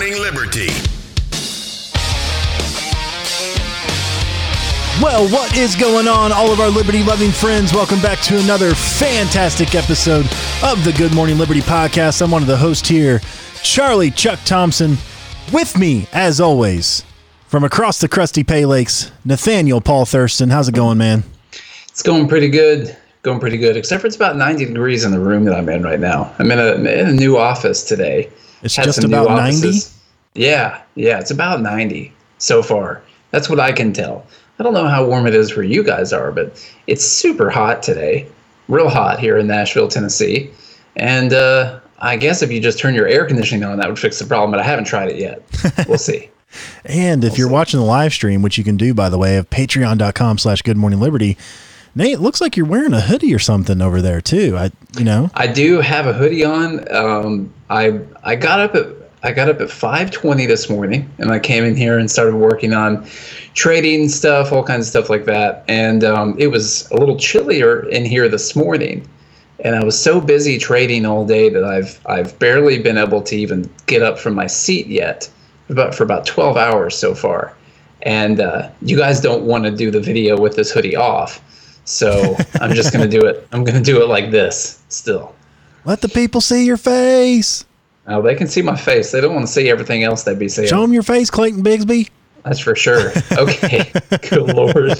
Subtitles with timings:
[0.00, 0.68] Morning Liberty.
[5.02, 7.74] Well, what is going on, all of our liberty loving friends?
[7.74, 10.24] Welcome back to another fantastic episode
[10.64, 12.22] of the Good Morning Liberty podcast.
[12.22, 13.20] I'm one of the hosts here,
[13.62, 14.96] Charlie Chuck Thompson.
[15.52, 17.04] With me, as always,
[17.48, 20.48] from across the crusty Pay Lakes, Nathaniel Paul Thurston.
[20.48, 21.24] How's it going, man?
[21.88, 22.96] It's going pretty good.
[23.20, 25.82] Going pretty good, except for it's about 90 degrees in the room that I'm in
[25.82, 26.34] right now.
[26.38, 28.30] I'm in a, in a new office today.
[28.62, 29.72] It's Had just about 90?
[30.34, 33.02] Yeah, yeah, it's about 90 so far.
[33.30, 34.26] That's what I can tell.
[34.58, 37.82] I don't know how warm it is where you guys are, but it's super hot
[37.82, 38.28] today.
[38.68, 40.50] Real hot here in Nashville, Tennessee.
[40.96, 44.18] And uh, I guess if you just turn your air conditioning on, that would fix
[44.18, 45.42] the problem, but I haven't tried it yet.
[45.88, 46.30] We'll see.
[46.84, 49.48] And if you're watching the live stream, which you can do, by the way, of
[49.50, 51.36] patreon.com slash good morning liberty,
[51.94, 54.56] Nate, it looks like you're wearing a hoodie or something over there, too.
[54.56, 56.92] I, you know, I do have a hoodie on.
[56.94, 58.86] Um, I I got up at
[59.22, 62.72] I got up at 5:20 this morning, and I came in here and started working
[62.72, 63.06] on
[63.54, 65.62] trading stuff, all kinds of stuff like that.
[65.68, 69.06] And um, it was a little chillier in here this morning,
[69.62, 73.36] and I was so busy trading all day that I've I've barely been able to
[73.36, 75.28] even get up from my seat yet,
[75.68, 77.54] about for about 12 hours so far.
[78.02, 81.42] And uh, you guys don't want to do the video with this hoodie off.
[81.84, 83.46] So I'm just gonna do it.
[83.52, 85.34] I'm gonna do it like this still.
[85.84, 87.66] let the people see your face.
[88.06, 89.12] Oh, they can see my face.
[89.12, 90.68] They don't want to see everything else they'd be seeing.
[90.68, 92.08] Show them your face, Clayton Bigsby.
[92.44, 93.12] That's for sure.
[93.32, 93.92] Okay.
[94.28, 94.98] Good lord.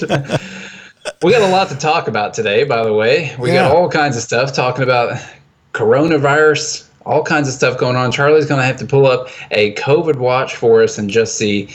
[1.23, 3.35] We got a lot to talk about today, by the way.
[3.39, 5.19] We got all kinds of stuff talking about
[5.73, 8.11] coronavirus, all kinds of stuff going on.
[8.11, 11.69] Charlie's going to have to pull up a COVID watch for us and just see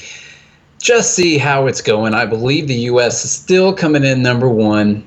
[0.79, 2.15] just see how it's going.
[2.15, 5.05] I believe the US is still coming in number 1.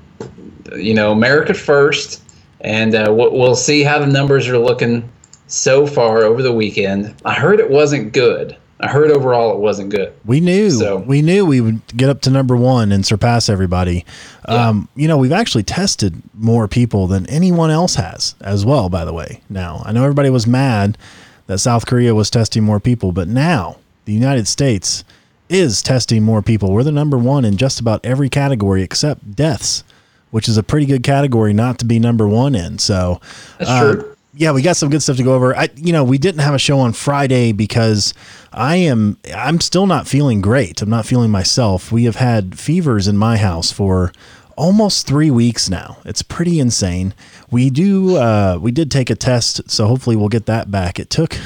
[0.75, 2.21] You know, America first,
[2.61, 5.09] and uh, we'll see how the numbers are looking
[5.49, 7.13] so far over the weekend.
[7.25, 8.55] I heard it wasn't good.
[8.81, 10.13] I heard overall it wasn't good.
[10.25, 14.05] We knew So- we knew we would get up to number one and surpass everybody.
[14.47, 14.69] Yeah.
[14.69, 18.87] Um, you know, we've actually tested more people than anyone else has as well.
[18.87, 20.97] By the way, now I know everybody was mad
[21.47, 25.03] that South Korea was testing more people, but now the United States
[25.49, 26.71] is testing more people.
[26.71, 29.83] We're the number one in just about every category except deaths,
[30.31, 32.77] which is a pretty good category not to be number one in.
[32.77, 33.19] So
[33.57, 34.15] That's uh, true.
[34.39, 35.53] Yeah, we got some good stuff to go over.
[35.53, 38.13] I, you know, we didn't have a show on Friday because
[38.53, 40.81] I am, I'm still not feeling great.
[40.81, 41.91] I'm not feeling myself.
[41.91, 44.13] We have had fevers in my house for
[44.55, 45.97] almost three weeks now.
[46.05, 47.13] It's pretty insane.
[47.51, 51.01] We do, uh, we did take a test, so hopefully we'll get that back.
[51.01, 51.37] It took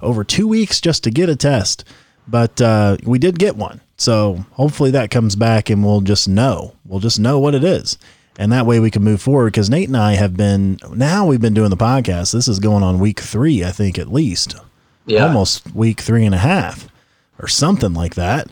[0.00, 1.82] over two weeks just to get a test,
[2.28, 3.80] but uh, we did get one.
[3.96, 6.76] So hopefully that comes back and we'll just know.
[6.84, 7.98] We'll just know what it is
[8.38, 11.40] and that way we can move forward because Nate and I have been now we've
[11.40, 12.32] been doing the podcast.
[12.32, 14.56] This is going on week three, I think at least,
[15.06, 15.26] Yeah.
[15.26, 16.88] almost week three and a half
[17.38, 18.48] or something like that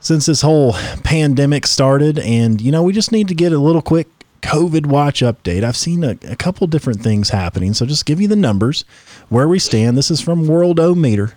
[0.00, 0.74] since this whole
[1.04, 2.18] pandemic started.
[2.18, 4.08] And you know, we just need to get a little quick
[4.42, 5.64] COVID watch update.
[5.64, 8.84] I've seen a, a couple different things happening, so just give you the numbers
[9.30, 9.96] where we stand.
[9.96, 11.32] This is from Worldometer,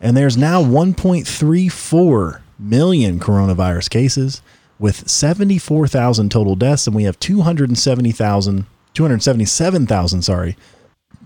[0.00, 4.42] and there's now 1.34 million coronavirus cases
[4.78, 10.56] with 74,000 total deaths, and we have 270,000, 277,000, sorry,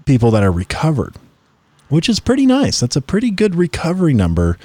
[0.05, 1.17] people that are recovered,
[1.89, 2.81] which is pretty nice.
[2.81, 4.59] That's a pretty good recovery number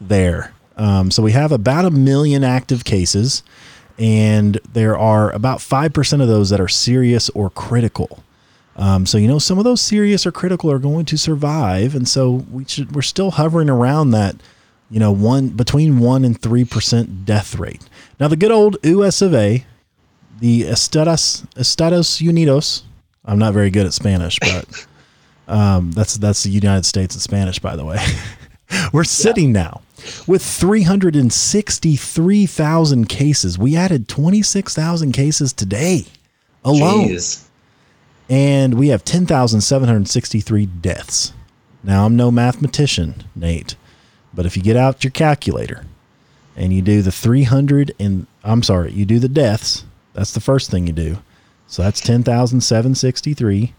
[0.00, 0.52] there.
[0.76, 3.42] Um, so we have about a million active cases,
[3.98, 8.22] and there are about 5% of those that are serious or critical.
[8.76, 12.08] Um, so you know some of those serious or critical are going to survive, and
[12.08, 14.36] so we should we're still hovering around that,
[14.88, 17.82] you know, one between one and three percent death rate.
[18.20, 19.64] Now the good old US of A,
[20.40, 22.82] the Estados Estados Unidos.
[23.24, 24.86] I'm not very good at Spanish, but
[25.48, 27.96] um, that's that's the United States in Spanish, by the way.
[28.92, 29.80] we're sitting now
[30.26, 33.58] with 363,000 cases.
[33.58, 36.04] We added 26,000 cases today
[36.62, 37.44] alone Jeez.
[38.28, 41.32] and we have 10,763 deaths.
[41.82, 43.76] Now, I'm no mathematician, Nate,
[44.34, 45.86] but if you get out your calculator
[46.56, 50.70] and you do the 300 and I'm sorry, you do the deaths, that's the first
[50.70, 51.18] thing you do.
[51.66, 53.74] So that's 10,763.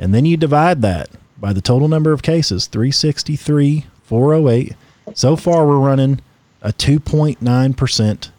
[0.00, 4.74] And then you divide that by the total number of cases 363, 408.
[5.14, 6.20] So far, we're running
[6.62, 8.30] a 2.9%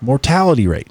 [0.00, 0.88] mortality rate.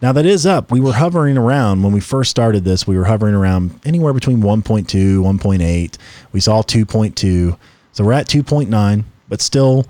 [0.00, 0.72] Now that is up.
[0.72, 2.86] We were hovering around when we first started this.
[2.86, 5.98] We were hovering around anywhere between 1.2, 1.8.
[6.32, 7.56] We saw 2.2.
[7.92, 9.86] So we're at 2.9, but still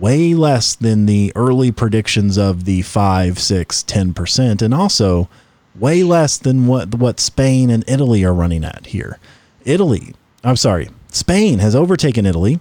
[0.00, 5.28] way less than the early predictions of the 5, 6, 10%, and also
[5.74, 9.18] way less than what what Spain and Italy are running at here.
[9.64, 10.14] Italy,
[10.44, 12.60] I'm sorry, Spain has overtaken Italy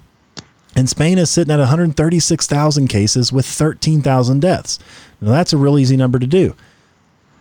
[0.76, 4.80] And Spain is sitting at 136,000 cases with 13,000 deaths.
[5.22, 6.56] Now that's a real easy number to do.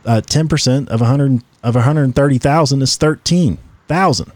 [0.06, 4.32] Uh, 10% of 100 of 130,000 is 13,000.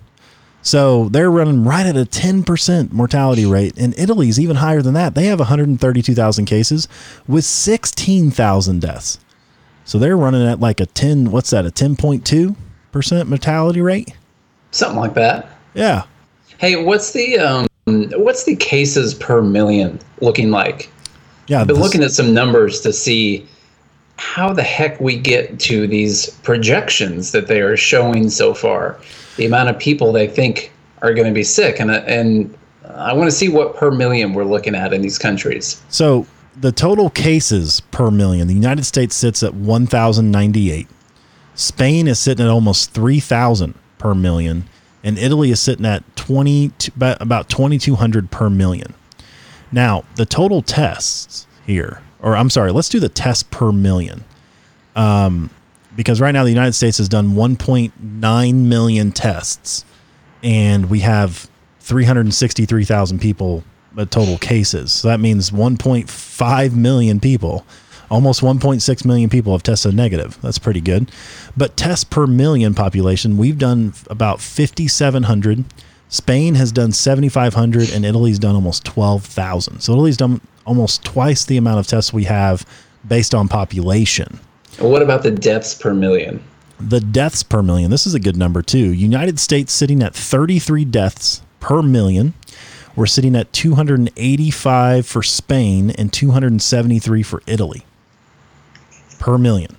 [0.63, 3.79] So they're running right at a 10% mortality rate.
[3.79, 5.15] And Italy's even higher than that.
[5.15, 6.89] They have 132,000 cases
[7.27, 9.19] with 16,000 deaths.
[9.85, 14.13] So they're running at like a 10, what's that, a 10.2% mortality rate?
[14.71, 15.49] Something like that.
[15.75, 16.05] Yeah.
[16.59, 20.91] Hey, what's the um what's the cases per million looking like?
[21.47, 21.61] Yeah.
[21.63, 23.47] I've been this- looking at some numbers to see
[24.17, 28.99] how the heck we get to these projections that they are showing so far.
[29.39, 30.71] The amount of people they think
[31.01, 32.55] are going to be sick, and and
[32.85, 35.83] I want to see what per million we're looking at in these countries.
[35.89, 36.27] So
[36.61, 40.89] the total cases per million, the United States sits at 1,098.
[41.55, 44.69] Spain is sitting at almost 3,000 per million,
[45.03, 48.95] and Italy is sitting at 20 about about 2,200 per million.
[49.71, 54.25] Now the total tests here, or I'm sorry, let's do the test per million,
[54.97, 55.51] um,
[55.99, 59.85] because right now the United States has done 1.9 million tests,
[60.45, 61.51] and we have
[61.81, 63.65] 363,000 people
[63.97, 64.93] uh, total cases.
[64.93, 67.67] So that means 1.5 million people,
[68.13, 70.39] almost 1.6 million people have tested negative.
[70.41, 71.11] That's pretty good.
[71.57, 75.65] But tests per million population, we've done about 5,700.
[76.11, 79.81] Spain has done 7,500, and Italy's done almost 12,000.
[79.81, 82.65] So Italy's done almost twice the amount of tests we have
[83.09, 84.39] based on population.
[84.79, 86.43] What about the deaths per million?
[86.81, 88.93] The deaths per million, this is a good number too.
[88.93, 92.35] United States sitting at 33 deaths per million.
[92.95, 97.85] We're sitting at 285 for Spain and 273 for Italy
[99.19, 99.77] per million.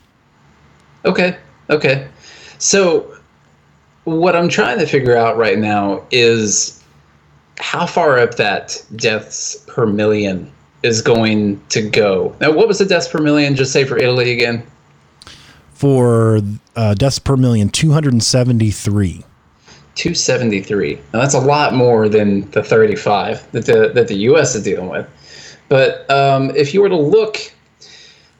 [1.05, 1.37] Okay,
[1.69, 2.07] okay.
[2.57, 3.15] So,
[4.03, 6.83] what I'm trying to figure out right now is
[7.59, 10.51] how far up that deaths per million
[10.83, 12.35] is going to go.
[12.39, 13.55] Now, what was the deaths per million?
[13.55, 14.65] Just say for Italy again.
[15.79, 16.41] For
[16.75, 19.23] uh, deaths per million, 273.
[19.95, 20.95] 273.
[21.13, 24.55] Now, that's a lot more than the 35 that the that the U.S.
[24.55, 25.07] is dealing with.
[25.69, 27.37] But um, if you were to look,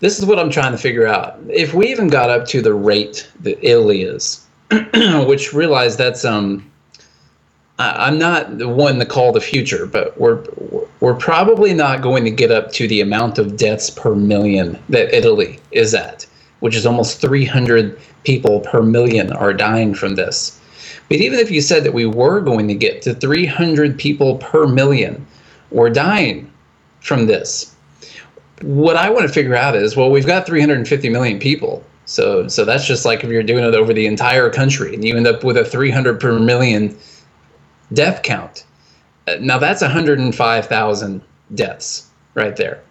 [0.01, 1.39] this is what I'm trying to figure out.
[1.47, 4.45] If we even got up to the rate that Italy is,
[5.25, 6.69] which realize that's um,
[7.79, 10.43] I, I'm not the one to call the future, but we're
[10.99, 15.13] we're probably not going to get up to the amount of deaths per million that
[15.15, 16.25] Italy is at,
[16.59, 20.59] which is almost 300 people per million are dying from this.
[21.09, 24.67] But even if you said that we were going to get to 300 people per
[24.67, 25.25] million
[25.71, 26.51] were dying
[27.01, 27.75] from this,
[28.61, 31.83] what I want to figure out is well, we've got 350 million people.
[32.05, 35.15] So, so that's just like if you're doing it over the entire country and you
[35.15, 36.97] end up with a 300 per million
[37.93, 38.65] death count.
[39.27, 41.21] Uh, Now that's 105,000
[41.55, 42.81] deaths right there.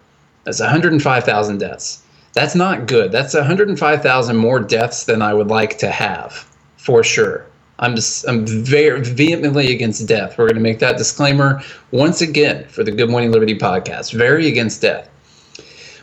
[0.45, 2.01] That's 105,000 deaths.
[2.33, 3.11] That's not good.
[3.11, 6.33] That's 105,000 more deaths than I would like to have,
[6.77, 7.45] for sure.
[7.79, 10.37] I'm just, I'm very vehemently against death.
[10.37, 11.61] We're going to make that disclaimer
[11.91, 14.13] once again for the Good Morning Liberty podcast.
[14.13, 15.09] Very against death.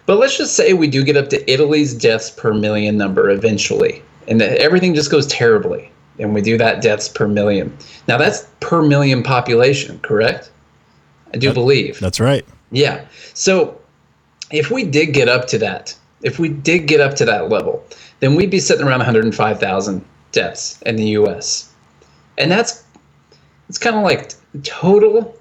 [0.06, 4.02] But let's just say we do get up to Italy's deaths per million number eventually,
[4.28, 7.76] and that everything just goes terribly, and we do that deaths per million.
[8.08, 10.50] Now that's per million population, correct?
[11.34, 11.98] I do believe.
[11.98, 12.46] That's right.
[12.70, 13.04] Yeah.
[13.34, 13.80] So
[14.50, 15.94] if we did get up to that,
[16.26, 17.84] if we did get up to that level,
[18.18, 21.72] then we'd be sitting around 105,000 deaths in the U.S.
[22.36, 22.84] And that's
[23.68, 24.32] it's kind of like
[24.64, 25.38] total,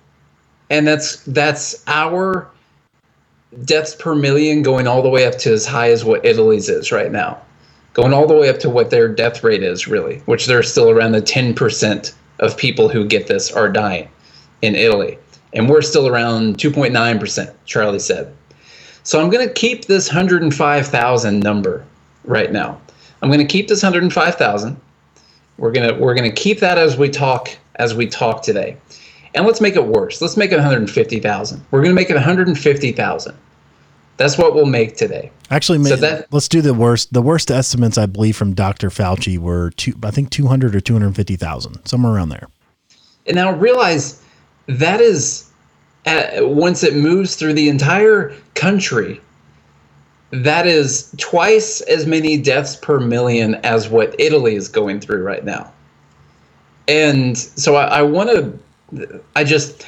[0.69, 2.47] and that's that's our
[3.63, 6.91] deaths per million going all the way up to as high as what Italy's is
[6.91, 7.41] right now,
[7.93, 10.91] going all the way up to what their death rate is really, which they're still
[10.91, 14.07] around the 10% of people who get this are dying
[14.61, 15.17] in Italy.
[15.53, 18.33] And we're still around 2.9%, Charlie said.
[19.05, 21.85] So I'm going to keep this 105,000 number
[22.23, 22.81] right now.
[23.21, 24.81] I'm going to keep this 105,000.
[25.57, 28.75] We're going to we're going to keep that as we talk as we talk today.
[29.35, 30.21] And let's make it worse.
[30.21, 31.65] Let's make it 150,000.
[31.71, 33.37] We're going to make it 150,000.
[34.17, 35.29] That's what we'll make today.
[35.51, 37.13] Actually, So that- let's do the worst.
[37.13, 38.89] The worst estimates, I believe, from Dr.
[38.89, 42.47] Fauci were two, I think 200 or 250,000, somewhere around there.
[43.27, 44.21] And now realize
[44.67, 45.49] that is
[46.05, 49.21] uh, once it moves through the entire country,
[50.31, 55.43] that is twice as many deaths per million as what Italy is going through right
[55.43, 55.71] now.
[56.87, 59.87] And so I, I want to, I just,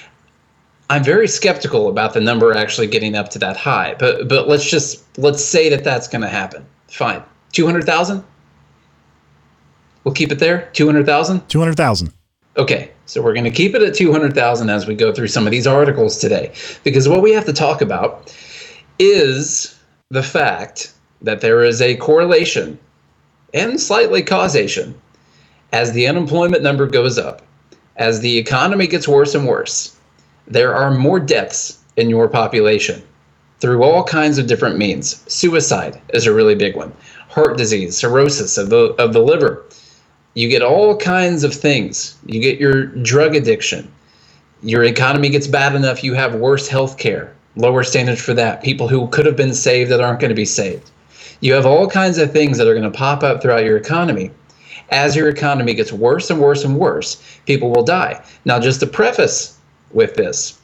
[0.90, 3.96] I'm very skeptical about the number actually getting up to that high.
[4.00, 6.66] But but let's just let's say that that's going to happen.
[6.88, 8.24] Fine, two hundred thousand.
[10.04, 10.70] We'll keep it there.
[10.72, 11.48] Two hundred thousand.
[11.50, 12.14] 200,000.
[12.56, 12.92] Okay.
[13.08, 15.66] So we're going to keep it at 200,000 as we go through some of these
[15.66, 16.54] articles today.
[16.84, 18.34] Because what we have to talk about
[19.00, 22.78] is the fact that there is a correlation
[23.54, 24.94] and slightly causation
[25.72, 27.42] as the unemployment number goes up,
[27.96, 29.98] as the economy gets worse and worse.
[30.46, 33.02] There are more deaths in your population
[33.60, 35.24] through all kinds of different means.
[35.32, 36.94] Suicide is a really big one.
[37.30, 39.66] Heart disease, cirrhosis of the of the liver.
[40.38, 42.16] You get all kinds of things.
[42.28, 43.92] You get your drug addiction.
[44.62, 48.62] Your economy gets bad enough you have worse health care, lower standards for that.
[48.62, 50.92] People who could have been saved that aren't going to be saved.
[51.40, 54.30] You have all kinds of things that are going to pop up throughout your economy.
[54.92, 58.24] As your economy gets worse and worse and worse, people will die.
[58.46, 59.58] Now, just to preface
[59.92, 60.60] with this,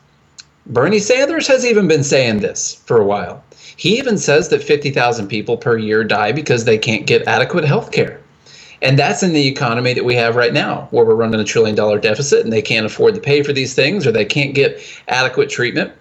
[0.67, 3.43] Bernie Sanders has even been saying this for a while.
[3.75, 7.91] He even says that 50,000 people per year die because they can't get adequate health
[7.91, 8.19] care.
[8.83, 11.73] And that's in the economy that we have right now, where we're running a trillion
[11.73, 14.81] dollar deficit and they can't afford to pay for these things or they can't get
[15.07, 15.93] adequate treatment.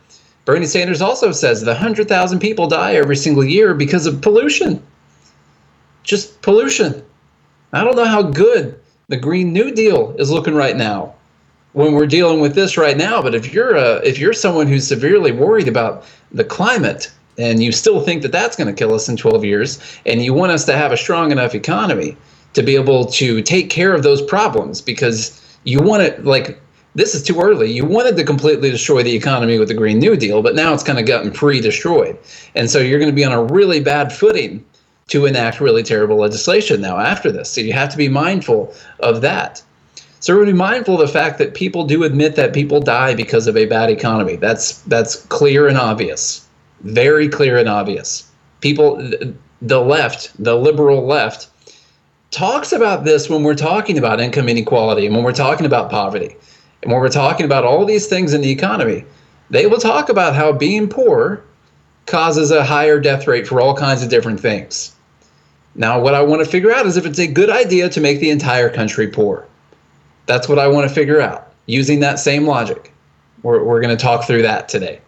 [0.45, 4.83] Bernie Sanders also says that 100,000 people die every single year because of pollution.
[6.03, 7.05] Just pollution.
[7.73, 11.15] I don't know how good the Green New Deal is looking right now
[11.75, 13.23] when we're dealing with this right now.
[13.23, 17.71] But if you're a, if you're someone who's severely worried about the climate and you
[17.71, 20.65] still think that that's going to kill us in 12 years, and you want us
[20.65, 22.17] to have a strong enough economy
[22.55, 26.61] to be able to take care of those problems, because you want it like
[26.95, 27.73] this is too early.
[27.73, 30.83] You wanted to completely destroy the economy with the Green New Deal, but now it's
[30.83, 32.19] kind of gotten pre-destroyed,
[32.55, 34.65] and so you're going to be on a really bad footing
[35.09, 37.51] to enact really terrible legislation now after this.
[37.51, 39.63] So you have to be mindful of that.
[40.21, 42.79] So we're going to be mindful of the fact that people do admit that people
[42.81, 44.37] die because of a bad economy.
[44.37, 46.47] That's that's clear and obvious,
[46.83, 48.31] very clear and obvious.
[48.61, 48.97] People,
[49.61, 51.49] the left, the liberal left,
[52.33, 56.35] talks about this when we're talking about income inequality and when we're talking about poverty
[56.83, 59.05] and when we're talking about all these things in the economy.
[59.51, 61.45] They will talk about how being poor
[62.07, 64.97] causes a higher death rate for all kinds of different things.
[65.75, 68.19] Now, what I want to figure out is if it's a good idea to make
[68.19, 69.47] the entire country poor.
[70.27, 72.93] That's what I want to figure out using that same logic.
[73.43, 75.01] We're, we're going to talk through that today.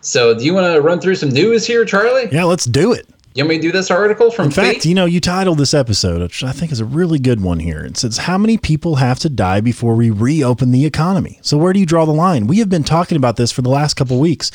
[0.00, 2.28] So, do you want to run through some news here, Charlie?
[2.32, 3.08] Yeah, let's do it.
[3.34, 4.84] You want me to do this article from In fact, Fate?
[4.84, 7.80] you know, you titled this episode, which I think is a really good one here.
[7.80, 11.38] It says, How many people have to die before we reopen the economy?
[11.40, 12.46] So, where do you draw the line?
[12.46, 14.50] We have been talking about this for the last couple weeks.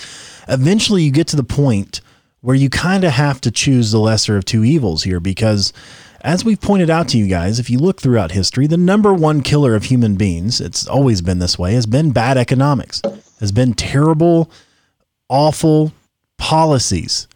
[0.47, 2.01] Eventually, you get to the point
[2.41, 5.73] where you kind of have to choose the lesser of two evils here because
[6.21, 9.41] as we've pointed out to you guys, if you look throughout history, the number one
[9.41, 13.01] killer of human beings, it's always been this way, has been bad economics,
[13.39, 14.51] has been terrible,
[15.29, 15.93] awful
[16.37, 17.27] policies,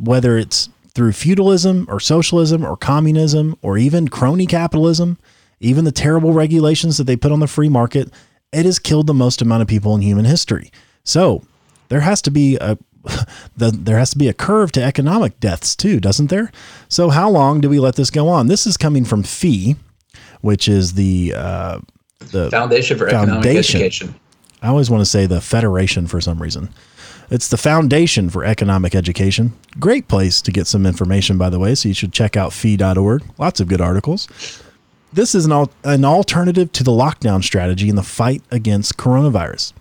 [0.00, 5.18] whether it's through feudalism or socialism or communism or even crony capitalism,
[5.60, 8.10] even the terrible regulations that they put on the free market,
[8.52, 10.70] it has killed the most amount of people in human history.
[11.02, 11.42] So
[11.88, 12.78] there has to be a
[13.56, 16.50] the, there has to be a curve to economic deaths too, doesn't there?
[16.88, 18.46] So how long do we let this go on?
[18.46, 19.76] This is coming from FEE,
[20.40, 21.80] which is the uh,
[22.20, 24.14] the Foundation for Economic Education.
[24.62, 26.70] I always want to say the Federation for some reason.
[27.30, 29.52] It's the Foundation for Economic Education.
[29.78, 31.74] Great place to get some information, by the way.
[31.74, 33.22] So you should check out fee.org.
[33.38, 34.28] Lots of good articles.
[35.12, 39.72] This is an, al- an alternative to the lockdown strategy in the fight against coronavirus.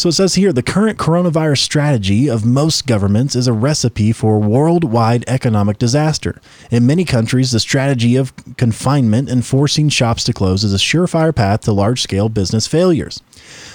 [0.00, 4.38] So it says here the current coronavirus strategy of most governments is a recipe for
[4.38, 6.40] worldwide economic disaster.
[6.70, 11.36] In many countries, the strategy of confinement and forcing shops to close is a surefire
[11.36, 13.22] path to large scale business failures.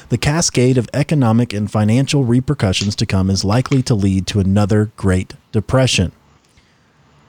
[0.09, 4.89] The cascade of economic and financial repercussions to come is likely to lead to another
[4.97, 6.11] Great Depression.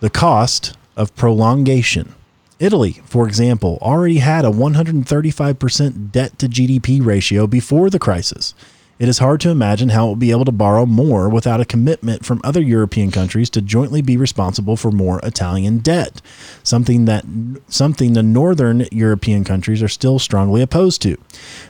[0.00, 2.14] The cost of prolongation.
[2.58, 8.54] Italy, for example, already had a 135% debt to GDP ratio before the crisis.
[8.98, 11.66] It is hard to imagine how it will be able to borrow more without a
[11.66, 16.22] commitment from other European countries to jointly be responsible for more Italian debt,
[16.62, 17.26] something that
[17.68, 21.18] something the northern European countries are still strongly opposed to.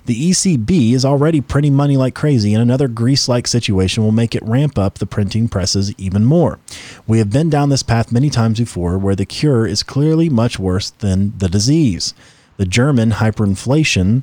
[0.04, 4.45] The ECB is already printing money like crazy, and another Greece-like situation will make it
[4.45, 6.61] ramp up the printing presses even more.
[7.09, 10.61] We have been down this path many times before, where the cure is clearly much
[10.61, 12.14] worse than the disease.
[12.56, 14.23] The German hyperinflation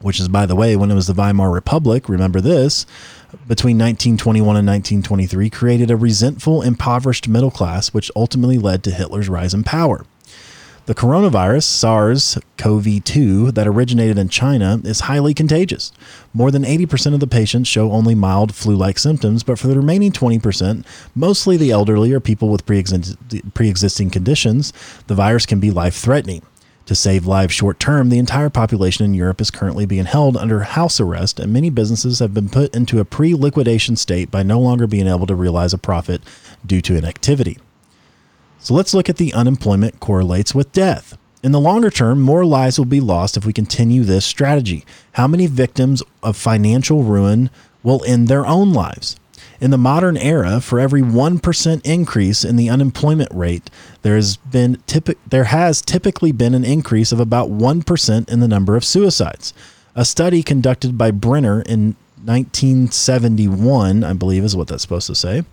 [0.00, 2.86] which is, by the way, when it was the Weimar Republic, remember this,
[3.46, 9.28] between 1921 and 1923, created a resentful, impoverished middle class, which ultimately led to Hitler's
[9.28, 10.04] rise in power.
[10.86, 15.92] The coronavirus, SARS CoV 2, that originated in China, is highly contagious.
[16.34, 19.76] More than 80% of the patients show only mild flu like symptoms, but for the
[19.76, 22.78] remaining 20%, mostly the elderly or people with pre
[23.68, 24.72] existing conditions,
[25.06, 26.42] the virus can be life threatening.
[26.90, 30.62] To save lives short term, the entire population in Europe is currently being held under
[30.62, 34.58] house arrest, and many businesses have been put into a pre liquidation state by no
[34.58, 36.20] longer being able to realize a profit
[36.66, 37.58] due to inactivity.
[38.58, 41.16] So let's look at the unemployment correlates with death.
[41.44, 44.84] In the longer term, more lives will be lost if we continue this strategy.
[45.12, 47.50] How many victims of financial ruin
[47.84, 49.14] will end their own lives?
[49.60, 53.68] In the modern era, for every 1% increase in the unemployment rate,
[54.00, 58.48] there has been typi- there has typically been an increase of about 1% in the
[58.48, 59.52] number of suicides.
[59.94, 65.44] A study conducted by Brenner in 1971, I believe is what that's supposed to say,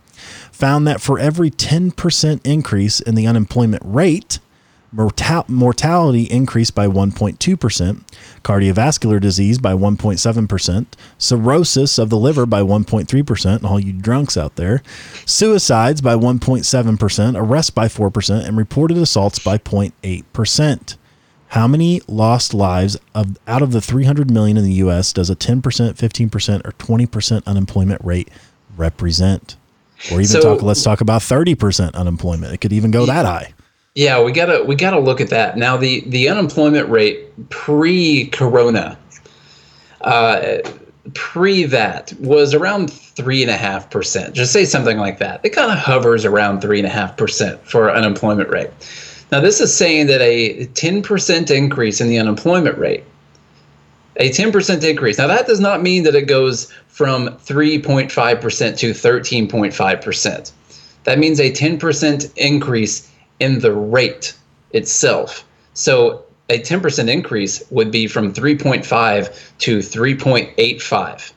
[0.51, 4.39] found that for every 10% increase in the unemployment rate,
[4.91, 8.01] mortality increased by 1.2%,
[8.43, 10.85] cardiovascular disease by 1.7%,
[11.17, 14.81] cirrhosis of the liver by 1.3%, all you drunks out there,
[15.25, 20.95] suicides by 1.7%, arrests by 4%, and reported assaults by 0.8%.
[21.51, 25.35] How many lost lives of out of the 300 million in the US does a
[25.35, 28.29] 10%, 15%, or 20% unemployment rate
[28.75, 29.55] represent?
[30.11, 32.53] Or even So- talk let's talk about 30% unemployment.
[32.53, 33.53] It could even go that high.
[33.97, 35.75] Yeah, we gotta we gotta look at that now.
[35.75, 38.95] The the unemployment rate pre-corona,
[40.01, 40.57] uh,
[41.15, 44.35] pre that was around three and a half percent.
[44.35, 45.41] Just say something like that.
[45.43, 48.69] It kind of hovers around three and a half percent for unemployment rate.
[49.31, 53.03] Now this is saying that a ten percent increase in the unemployment rate,
[54.17, 55.17] a ten percent increase.
[55.17, 59.47] Now that does not mean that it goes from three point five percent to thirteen
[59.47, 60.51] point five percent.
[61.05, 64.35] That means a ten percent increase in the rate
[64.71, 65.45] itself.
[65.73, 71.31] So a 10% increase would be from 3.5 to 3.85.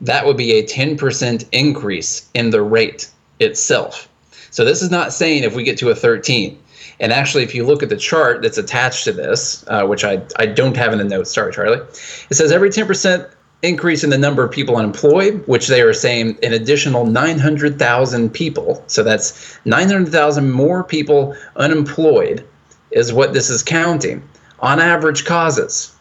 [0.00, 4.08] That would be a 10% increase in the rate itself.
[4.50, 6.58] So this is not saying if we get to a 13.
[6.98, 10.22] And actually, if you look at the chart that's attached to this, uh, which I,
[10.38, 13.30] I don't have in the notes, sorry, Charlie, it says every 10%
[13.62, 18.82] increase in the number of people unemployed, which they are saying an additional 900,000 people.
[18.86, 22.46] So that's 900,000 more people unemployed
[22.90, 24.26] is what this is counting.
[24.60, 25.94] On average causes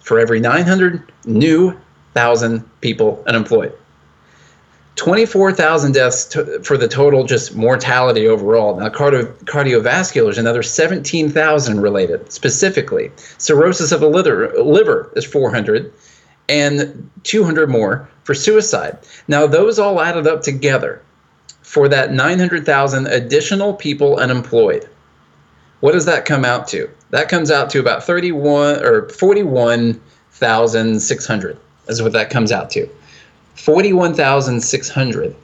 [0.00, 1.78] for every 900 new
[2.14, 3.72] thousand people unemployed.
[4.96, 8.78] 24,000 deaths to, for the total just mortality overall.
[8.78, 13.10] Now, cardio, cardiovascular is another 17,000 related specifically.
[13.38, 15.90] Cirrhosis of the liver, liver is 400
[16.48, 18.98] and 200 more for suicide.
[19.28, 21.00] Now, those all added up together
[21.62, 24.88] for that 900,000 additional people unemployed.
[25.80, 26.88] What does that come out to?
[27.10, 32.88] That comes out to about 31 or 41,600 is what that comes out to.
[33.54, 35.34] 41,600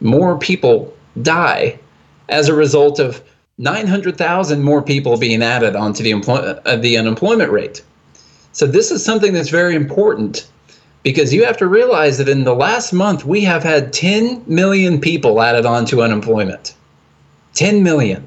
[0.00, 1.78] more people die
[2.28, 3.22] as a result of
[3.58, 7.82] 900,000 more people being added onto the, employ- uh, the unemployment rate.
[8.54, 10.48] So this is something that's very important
[11.02, 15.00] because you have to realize that in the last month we have had 10 million
[15.00, 16.74] people added on to unemployment.
[17.54, 18.26] 10 million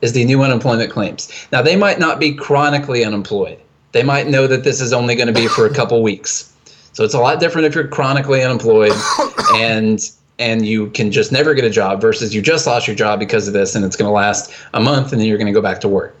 [0.00, 1.30] is the new unemployment claims.
[1.52, 3.58] Now they might not be chronically unemployed.
[3.92, 6.52] They might know that this is only going to be for a couple weeks.
[6.94, 8.92] So it's a lot different if you're chronically unemployed
[9.54, 10.00] and
[10.38, 13.46] and you can just never get a job versus you just lost your job because
[13.46, 15.62] of this and it's going to last a month and then you're going to go
[15.62, 16.16] back to work.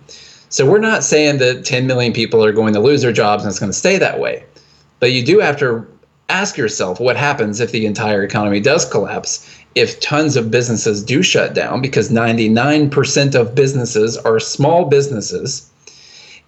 [0.48, 3.50] So we're not saying that 10 million people are going to lose their jobs and
[3.50, 4.44] it's going to stay that way.
[5.00, 5.86] But you do have to
[6.28, 11.22] ask yourself what happens if the entire economy does collapse, if tons of businesses do
[11.22, 15.70] shut down, because 99% of businesses are small businesses.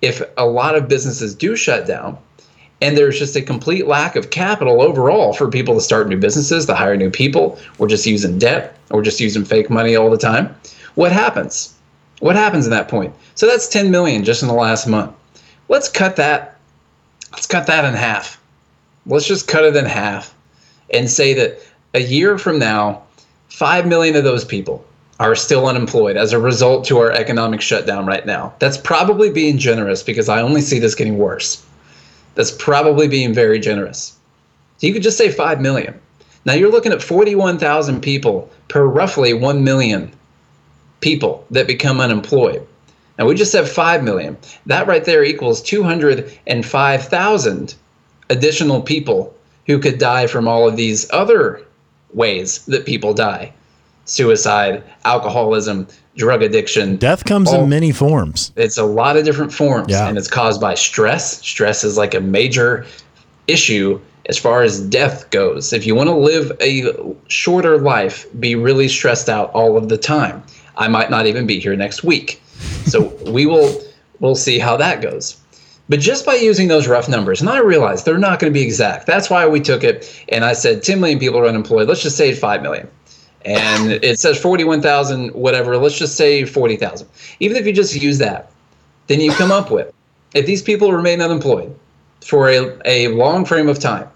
[0.00, 2.18] If a lot of businesses do shut down,
[2.80, 6.66] and there's just a complete lack of capital overall for people to start new businesses,
[6.66, 7.58] to hire new people.
[7.78, 10.54] We're just using debt, or just using fake money all the time.
[10.94, 11.74] What happens?
[12.20, 13.14] What happens in that point?
[13.34, 15.12] So that's 10 million just in the last month.
[15.68, 16.56] Let's cut that.
[17.32, 18.40] Let's cut that in half.
[19.06, 20.34] Let's just cut it in half
[20.92, 21.60] and say that
[21.94, 23.02] a year from now,
[23.48, 24.84] 5 million of those people
[25.20, 28.54] are still unemployed as a result to our economic shutdown right now.
[28.58, 31.64] That's probably being generous because I only see this getting worse.
[32.34, 34.16] That's probably being very generous.
[34.78, 35.98] So you could just say 5 million.
[36.44, 40.12] Now you're looking at 41,000 people per roughly 1 million
[41.00, 42.66] people that become unemployed.
[43.18, 44.36] Now we just have 5 million.
[44.66, 47.74] That right there equals 205,000
[48.30, 49.34] additional people
[49.66, 51.62] who could die from all of these other
[52.14, 53.52] ways that people die
[54.06, 56.96] suicide, alcoholism, drug addiction.
[56.96, 58.50] Death comes all- in many forms.
[58.56, 60.08] it's a lot of different forms Yeah.
[60.08, 62.86] and it's caused by stress stress is like a major
[63.48, 66.90] issue as far as death goes if you want to live a
[67.28, 70.42] shorter life be really stressed out all of the time
[70.78, 72.40] i might not even be here next week
[72.84, 73.82] so we will
[74.20, 75.40] we'll see how that goes.
[75.88, 78.64] But just by using those rough numbers, and I realize they're not going to be
[78.64, 79.06] exact.
[79.06, 81.88] That's why we took it and I said 10 million people are unemployed.
[81.88, 82.88] Let's just say 5 million.
[83.44, 85.78] And it says 41,000, whatever.
[85.78, 87.08] Let's just say 40,000.
[87.40, 88.52] Even if you just use that,
[89.06, 89.92] then you come up with
[90.34, 91.74] if these people remain unemployed
[92.20, 94.10] for a, a long frame of time,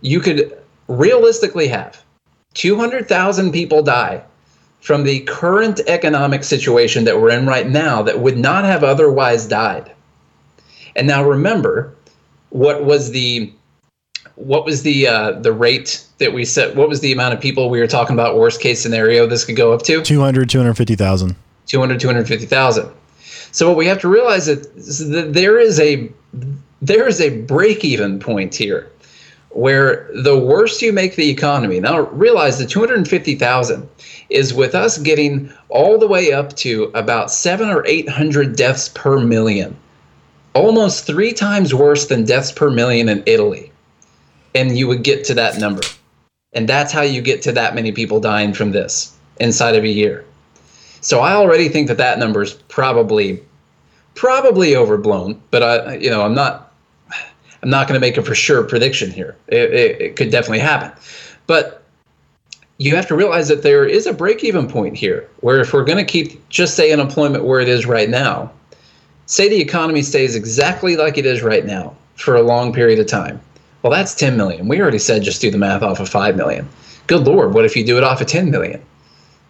[0.00, 0.56] you could
[0.88, 2.02] realistically have
[2.54, 4.22] 200,000 people die
[4.80, 9.46] from the current economic situation that we're in right now that would not have otherwise
[9.46, 9.92] died.
[10.96, 11.94] And now remember,
[12.50, 13.52] what was the
[14.34, 16.74] what was the uh, the rate that we set?
[16.74, 18.36] What was the amount of people we were talking about?
[18.36, 21.36] Worst case scenario, this could go up to 200, 250,000.
[21.66, 22.90] 200, 250,000.
[23.52, 26.10] So what we have to realize is that there is a
[26.82, 28.90] there is a break even point here
[29.50, 31.80] where the worse you make the economy.
[31.80, 33.88] Now realize the 250,000
[34.28, 39.18] is with us getting all the way up to about 7 or 800 deaths per
[39.18, 39.76] million.
[40.54, 43.72] Almost 3 times worse than deaths per million in Italy.
[44.54, 45.82] And you would get to that number.
[46.52, 49.88] And that's how you get to that many people dying from this inside of a
[49.88, 50.24] year.
[51.00, 53.42] So I already think that that number is probably
[54.14, 56.69] probably overblown, but I you know, I'm not
[57.62, 59.36] I'm not going to make a for sure prediction here.
[59.48, 60.92] It, it, it, could definitely happen.
[61.46, 61.82] But
[62.78, 65.84] you have to realize that there is a break even point here where if we're
[65.84, 68.50] going to keep just say unemployment where it is right now,
[69.26, 73.06] say the economy stays exactly like it is right now for a long period of
[73.06, 73.40] time.
[73.82, 74.68] Well, that's 10 million.
[74.68, 76.68] We already said just do the math off of 5 million.
[77.06, 78.82] Good lord, what if you do it off of 10 million?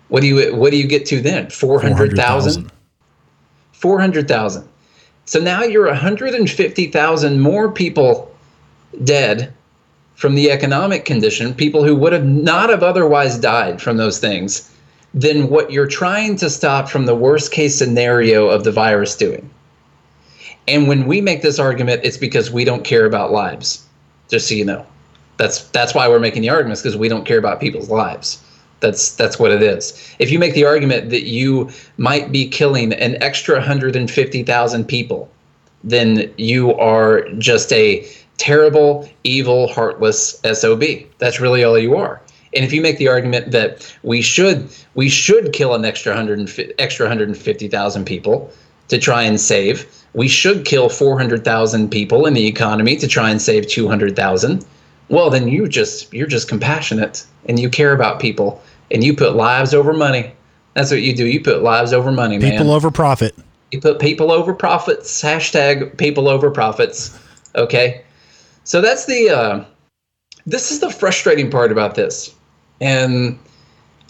[0.08, 1.50] What do you what do you get to then?
[1.50, 2.72] 400,000?
[3.72, 4.68] 400,000.
[5.30, 8.34] So now you're 150,000 more people
[9.04, 9.54] dead
[10.16, 14.68] from the economic condition, people who would have not have otherwise died from those things,
[15.14, 19.48] than what you're trying to stop from the worst case scenario of the virus doing.
[20.66, 23.86] And when we make this argument, it's because we don't care about lives.
[24.30, 24.84] Just so you know,
[25.36, 28.42] that's that's why we're making the arguments because we don't care about people's lives.
[28.80, 30.14] That's that's what it is.
[30.18, 35.30] If you make the argument that you might be killing an extra 150,000 people,
[35.84, 38.06] then you are just a
[38.38, 40.82] terrible, evil, heartless SOB.
[41.18, 42.20] That's really all you are.
[42.54, 46.74] And if you make the argument that we should we should kill an extra 100
[46.78, 48.50] extra 150,000 people
[48.88, 53.40] to try and save, we should kill 400,000 people in the economy to try and
[53.40, 54.64] save 200,000.
[55.08, 58.60] Well, then you just you're just compassionate and you care about people
[58.90, 60.32] and you put lives over money.
[60.74, 61.26] That's what you do.
[61.26, 62.58] You put lives over money, people man.
[62.58, 63.36] People over profit.
[63.70, 65.22] You put people over profits.
[65.22, 67.18] Hashtag people over profits.
[67.54, 68.02] Okay.
[68.64, 69.30] So that's the.
[69.30, 69.64] Uh,
[70.46, 72.34] this is the frustrating part about this,
[72.80, 73.38] and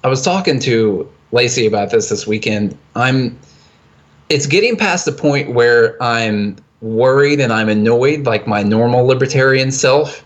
[0.04, 2.76] I was talking to Lacey about this this weekend.
[2.94, 3.38] I'm.
[4.28, 9.72] It's getting past the point where I'm worried and I'm annoyed, like my normal libertarian
[9.72, 10.24] self,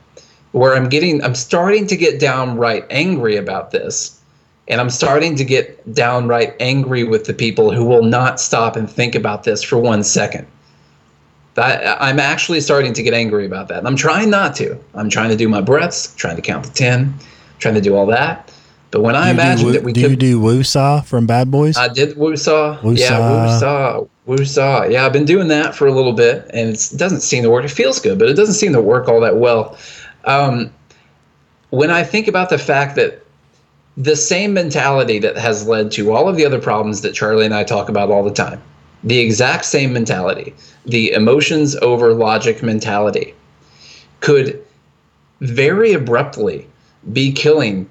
[0.53, 4.21] where I'm getting, I'm starting to get downright angry about this
[4.69, 8.91] and I'm starting to get downright angry with the people who will not stop and
[8.91, 10.47] think about this for one second.
[11.57, 13.79] I, I'm actually starting to get angry about that.
[13.79, 14.79] And I'm trying not to.
[14.95, 17.15] I'm trying to do my breaths, trying to count to 10,
[17.59, 18.53] trying to do all that.
[18.91, 21.77] But when I imagine that we do could, you do woosah from Bad Boys?
[21.77, 22.81] I did woosah.
[22.81, 22.99] woosah.
[22.99, 24.09] Yeah, woosah.
[24.29, 24.91] Woosah.
[24.91, 27.65] Yeah, I've been doing that for a little bit, and it doesn't seem to work.
[27.65, 29.77] It feels good, but it doesn't seem to work all that well.
[30.27, 30.73] Um,
[31.71, 33.24] when I think about the fact that
[33.97, 37.55] the same mentality that has led to all of the other problems that Charlie and
[37.55, 38.61] I talk about all the time.
[39.05, 40.55] The exact same mentality,
[40.87, 43.35] the emotions over logic mentality,
[44.21, 44.65] could
[45.41, 46.67] very abruptly
[47.13, 47.89] be killing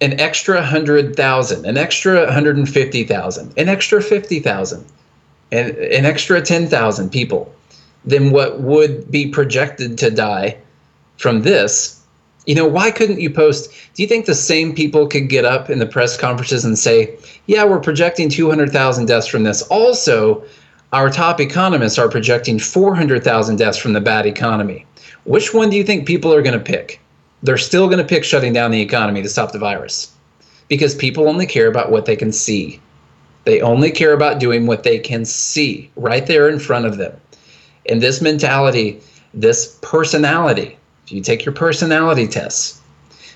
[0.00, 4.84] an extra 100,000, an extra 150,000, an extra 50,000,
[5.52, 7.54] and an extra 10,000 people
[8.04, 10.56] than what would be projected to die
[11.16, 12.01] from this
[12.46, 13.70] you know, why couldn't you post?
[13.94, 17.16] Do you think the same people could get up in the press conferences and say,
[17.46, 19.62] yeah, we're projecting 200,000 deaths from this?
[19.62, 20.44] Also,
[20.92, 24.84] our top economists are projecting 400,000 deaths from the bad economy.
[25.24, 27.00] Which one do you think people are going to pick?
[27.42, 30.12] They're still going to pick shutting down the economy to stop the virus
[30.68, 32.80] because people only care about what they can see.
[33.44, 37.18] They only care about doing what they can see right there in front of them.
[37.88, 39.00] And this mentality,
[39.34, 42.80] this personality, if you take your personality tests,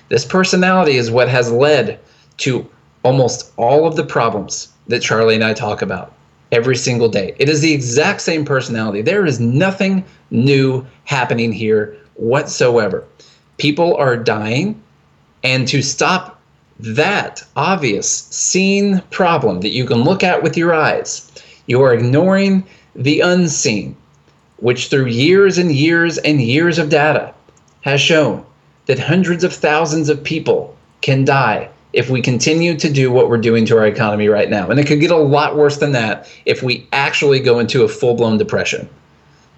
[0.09, 1.99] this personality is what has led
[2.37, 2.67] to
[3.03, 6.13] almost all of the problems that Charlie and I talk about
[6.51, 7.35] every single day.
[7.39, 9.01] It is the exact same personality.
[9.01, 13.03] There is nothing new happening here whatsoever.
[13.57, 14.81] People are dying,
[15.43, 16.39] and to stop
[16.79, 21.31] that obvious seen problem that you can look at with your eyes,
[21.65, 23.95] you are ignoring the unseen,
[24.57, 27.33] which through years and years and years of data
[27.87, 28.45] has shown
[28.85, 33.37] that hundreds of thousands of people can die if we continue to do what we're
[33.37, 34.69] doing to our economy right now.
[34.69, 37.87] And it could get a lot worse than that if we actually go into a
[37.87, 38.89] full blown depression.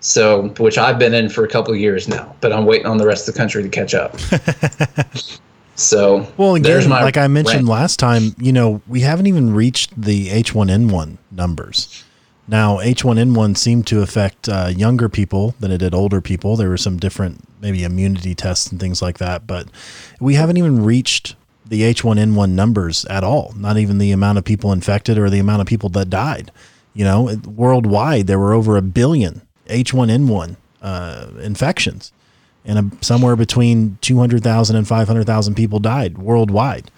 [0.02, 2.98] So, which I've been in for a couple of years now, but I'm waiting on
[2.98, 4.18] the rest of the country to catch up.
[5.76, 7.68] so, well, again, like I mentioned rant.
[7.68, 12.06] last time, you know, we haven't even reached the H1N1 numbers.
[12.50, 16.56] Now, H1N1 seemed to affect uh, younger people than it did older people.
[16.56, 19.68] There were some different, maybe immunity tests and things like that, but
[20.20, 23.54] we haven't even reached the H1N1 numbers at all.
[23.56, 26.52] Not even the amount of people infected or the amount of people that died.
[26.96, 32.12] You know, worldwide there were over a billion H1N1 uh, infections,
[32.66, 36.90] and a, somewhere between 200,000 and 500,000 people died worldwide.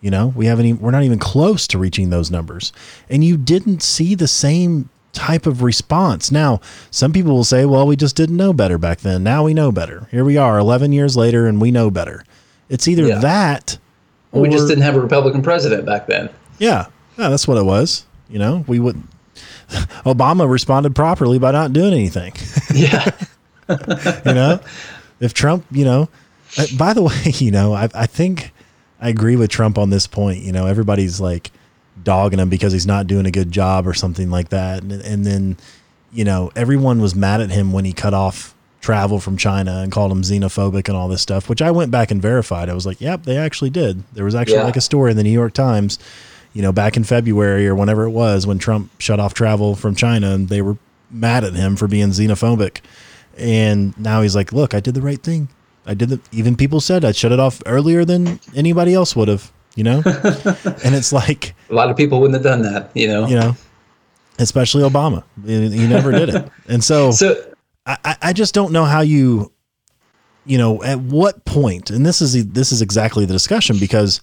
[0.00, 2.72] You know, we haven't even, we're not even close to reaching those numbers,
[3.08, 6.30] and you didn't see the same type of response.
[6.30, 9.22] Now, some people will say, well, we just didn't know better back then.
[9.22, 10.06] Now we know better.
[10.10, 12.24] Here we are 11 years later and we know better.
[12.68, 13.18] It's either yeah.
[13.18, 13.78] that
[14.32, 16.30] or, we just didn't have a Republican president back then.
[16.58, 16.86] Yeah.
[17.18, 18.06] Yeah, that's what it was.
[18.28, 19.02] You know, we would
[20.04, 22.32] Obama responded properly by not doing anything.
[22.72, 23.10] Yeah.
[23.68, 24.60] you know,
[25.18, 26.08] if Trump, you know,
[26.56, 28.52] uh, by the way, you know, I, I think
[29.00, 30.42] I agree with Trump on this point.
[30.42, 31.50] You know, everybody's like
[32.02, 34.82] dogging him because he's not doing a good job or something like that.
[34.82, 35.56] And, and then,
[36.12, 39.92] you know, everyone was mad at him when he cut off travel from China and
[39.92, 42.68] called him xenophobic and all this stuff, which I went back and verified.
[42.68, 44.02] I was like, yep, they actually did.
[44.14, 44.64] There was actually yeah.
[44.64, 45.98] like a story in the New York Times,
[46.54, 49.94] you know, back in February or whenever it was when Trump shut off travel from
[49.94, 50.78] China and they were
[51.10, 52.80] mad at him for being xenophobic.
[53.36, 55.48] And now he's like, look, I did the right thing.
[55.86, 59.28] I did the, even people said I'd shut it off earlier than anybody else would
[59.28, 60.02] have, you know?
[60.84, 63.26] and it's like, a lot of people wouldn't have done that, you know?
[63.26, 63.56] You know,
[64.38, 65.24] especially Obama.
[65.42, 66.50] He never did it.
[66.68, 67.34] And so, so
[67.86, 69.50] I, I just don't know how you,
[70.44, 74.20] you know, at what point, and this is this is exactly the discussion because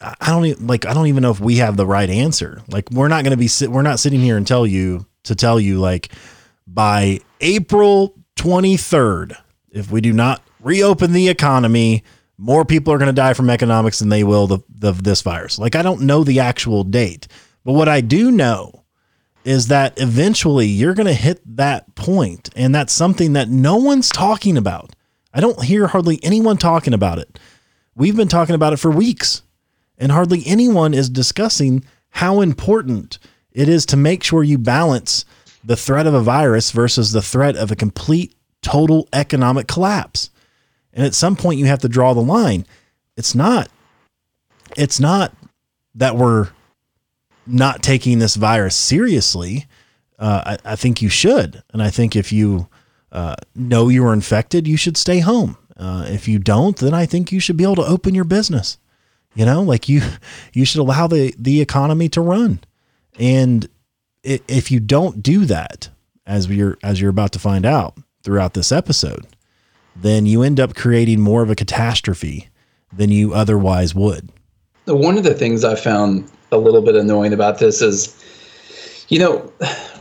[0.00, 2.60] I don't even, like I don't even know if we have the right answer.
[2.66, 5.36] Like we're not going to be sit, we're not sitting here and tell you to
[5.36, 6.10] tell you like
[6.66, 9.36] by April 23rd,
[9.70, 12.02] if we do not reopen the economy,
[12.38, 15.58] more people are going to die from economics than they will the, the this virus.
[15.58, 17.26] Like I don't know the actual date,
[17.64, 18.84] but what I do know
[19.44, 24.08] is that eventually you're going to hit that point and that's something that no one's
[24.08, 24.94] talking about.
[25.34, 27.38] I don't hear hardly anyone talking about it.
[27.94, 29.42] We've been talking about it for weeks
[29.98, 33.18] and hardly anyone is discussing how important
[33.52, 35.24] it is to make sure you balance
[35.64, 40.30] the threat of a virus versus the threat of a complete total economic collapse.
[40.98, 42.66] And at some point you have to draw the line.
[43.16, 43.68] It's not
[44.76, 45.32] it's not
[45.94, 46.48] that we're
[47.46, 49.66] not taking this virus seriously,
[50.18, 51.62] uh, I, I, think you should.
[51.72, 52.68] And I think if you
[53.12, 55.56] uh, know you are infected, you should stay home.
[55.76, 58.76] Uh, if you don't, then I think you should be able to open your business.
[59.34, 60.02] You know, like you,
[60.52, 62.60] you should allow the the economy to run.
[63.18, 63.68] And
[64.24, 65.90] if you don't do that,
[66.26, 69.26] as you're as you're about to find out throughout this episode,
[70.00, 72.48] then you end up creating more of a catastrophe
[72.92, 74.30] than you otherwise would.
[74.86, 78.14] One of the things I found a little bit annoying about this is,
[79.08, 79.52] you know,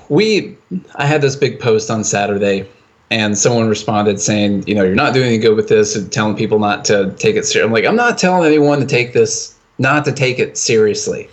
[0.09, 0.57] we
[0.95, 2.67] I had this big post on Saturday,
[3.09, 6.35] and someone responded saying, you know, you're not doing any good with this and telling
[6.35, 7.61] people not to take it seriously.
[7.61, 11.29] I'm like, I'm not telling anyone to take this, not to take it seriously.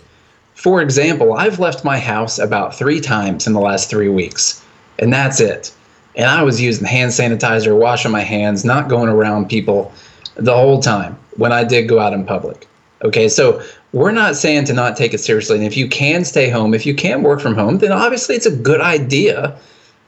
[0.53, 4.63] For example, I've left my house about three times in the last three weeks,
[4.99, 5.73] and that's it.
[6.15, 9.91] And I was using hand sanitizer, washing my hands, not going around people
[10.35, 12.67] the whole time when I did go out in public.
[13.03, 15.57] Okay, so we're not saying to not take it seriously.
[15.57, 18.45] And if you can stay home, if you can work from home, then obviously it's
[18.45, 19.57] a good idea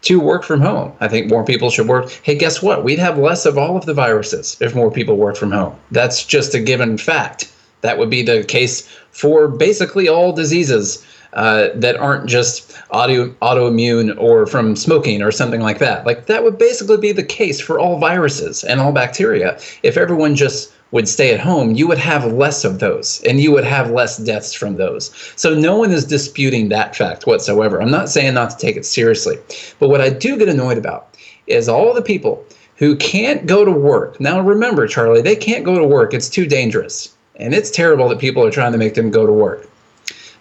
[0.04, 0.94] to work from home.
[1.00, 2.10] I think more people should work.
[2.24, 2.84] Hey, guess what?
[2.84, 5.76] We'd have less of all of the viruses if more people worked from home.
[5.92, 7.52] That's just a given fact.
[7.82, 14.20] That would be the case for basically all diseases uh, that aren't just auto, autoimmune
[14.20, 16.06] or from smoking or something like that.
[16.06, 20.36] Like that would basically be the case for all viruses and all bacteria if everyone
[20.36, 23.92] just would stay at home, you would have less of those and you would have
[23.92, 25.12] less deaths from those.
[25.36, 27.82] So no one is disputing that fact whatsoever.
[27.82, 29.38] I'm not saying not to take it seriously.
[29.80, 32.46] But what I do get annoyed about is all the people
[32.78, 34.20] who can't go to work.
[34.20, 36.14] Now remember, Charlie, they can't go to work.
[36.14, 37.14] It's too dangerous.
[37.36, 39.68] And it's terrible that people are trying to make them go to work.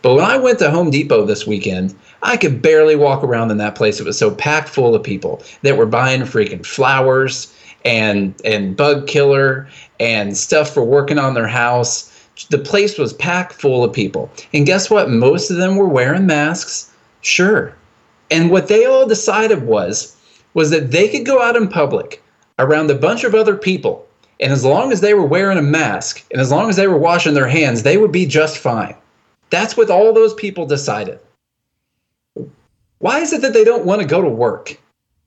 [0.07, 1.93] But when I went to Home Depot this weekend,
[2.23, 3.99] I could barely walk around in that place.
[3.99, 7.53] It was so packed full of people that were buying freaking flowers
[7.85, 9.67] and and bug killer
[9.99, 12.09] and stuff for working on their house.
[12.51, 14.31] The place was packed full of people.
[14.55, 15.11] And guess what?
[15.11, 16.89] Most of them were wearing masks.
[17.21, 17.75] Sure.
[18.31, 20.15] And what they all decided was
[20.55, 22.23] was that they could go out in public
[22.61, 24.07] around a bunch of other people,
[24.39, 26.97] and as long as they were wearing a mask and as long as they were
[26.97, 28.95] washing their hands, they would be just fine.
[29.51, 31.19] That's what all those people decided.
[32.99, 34.77] Why is it that they don't want to go to work?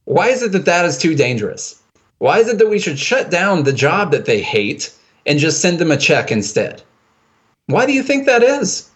[0.05, 1.81] Why is it that that is too dangerous?
[2.17, 4.93] Why is it that we should shut down the job that they hate
[5.25, 6.81] and just send them a check instead?
[7.67, 8.89] Why do you think that is?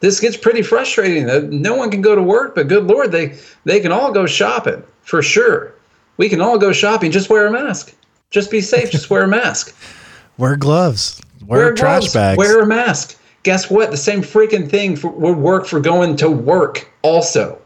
[0.00, 1.60] This gets pretty frustrating.
[1.60, 4.82] No one can go to work, but good lord, they they can all go shopping
[5.02, 5.74] for sure.
[6.16, 7.10] We can all go shopping.
[7.10, 7.94] Just wear a mask.
[8.30, 8.90] Just be safe.
[8.90, 9.76] Just wear a mask.
[10.38, 11.20] Wear gloves.
[11.44, 12.38] Wear, wear trash gloves, bags.
[12.38, 13.19] Wear a mask.
[13.42, 13.90] Guess what?
[13.90, 17.58] The same freaking thing for, would work for going to work also.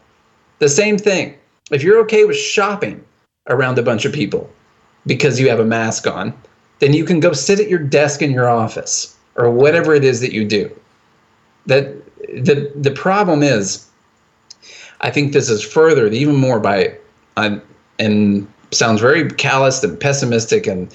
[0.60, 1.36] The same thing.
[1.70, 3.04] If you're okay with shopping
[3.48, 4.48] around a bunch of people
[5.06, 6.32] because you have a mask on,
[6.78, 10.20] then you can go sit at your desk in your office or whatever it is
[10.20, 10.70] that you do.
[11.66, 13.88] That the the problem is,
[15.00, 16.96] I think this is furthered even more by,
[17.36, 17.58] uh,
[17.98, 20.94] and sounds very callous and pessimistic and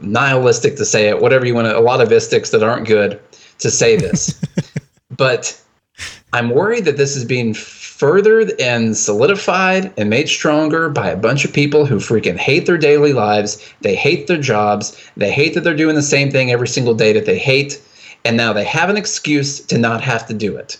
[0.00, 1.20] nihilistic to say it.
[1.20, 3.20] Whatever you want to, a lot of istics that aren't good
[3.60, 4.40] to say this,
[5.16, 5.60] but
[6.32, 11.44] I'm worried that this is being furthered and solidified and made stronger by a bunch
[11.44, 13.62] of people who freaking hate their daily lives.
[13.80, 14.96] They hate their jobs.
[15.16, 17.82] They hate that they're doing the same thing every single day that they hate.
[18.24, 20.78] And now they have an excuse to not have to do it.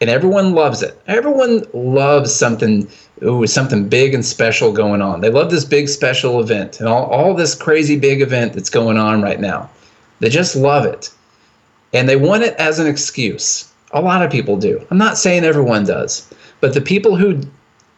[0.00, 1.00] And everyone loves it.
[1.06, 2.86] Everyone loves something,
[3.22, 5.22] ooh, something big and special going on.
[5.22, 8.98] They love this big special event and all, all this crazy big event that's going
[8.98, 9.70] on right now.
[10.20, 11.10] They just love it.
[11.96, 13.72] And they want it as an excuse.
[13.92, 14.86] A lot of people do.
[14.90, 16.30] I'm not saying everyone does.
[16.60, 17.40] But the people who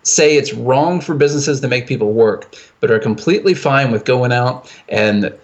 [0.05, 4.31] say it's wrong for businesses to make people work, but are completely fine with going
[4.31, 5.37] out and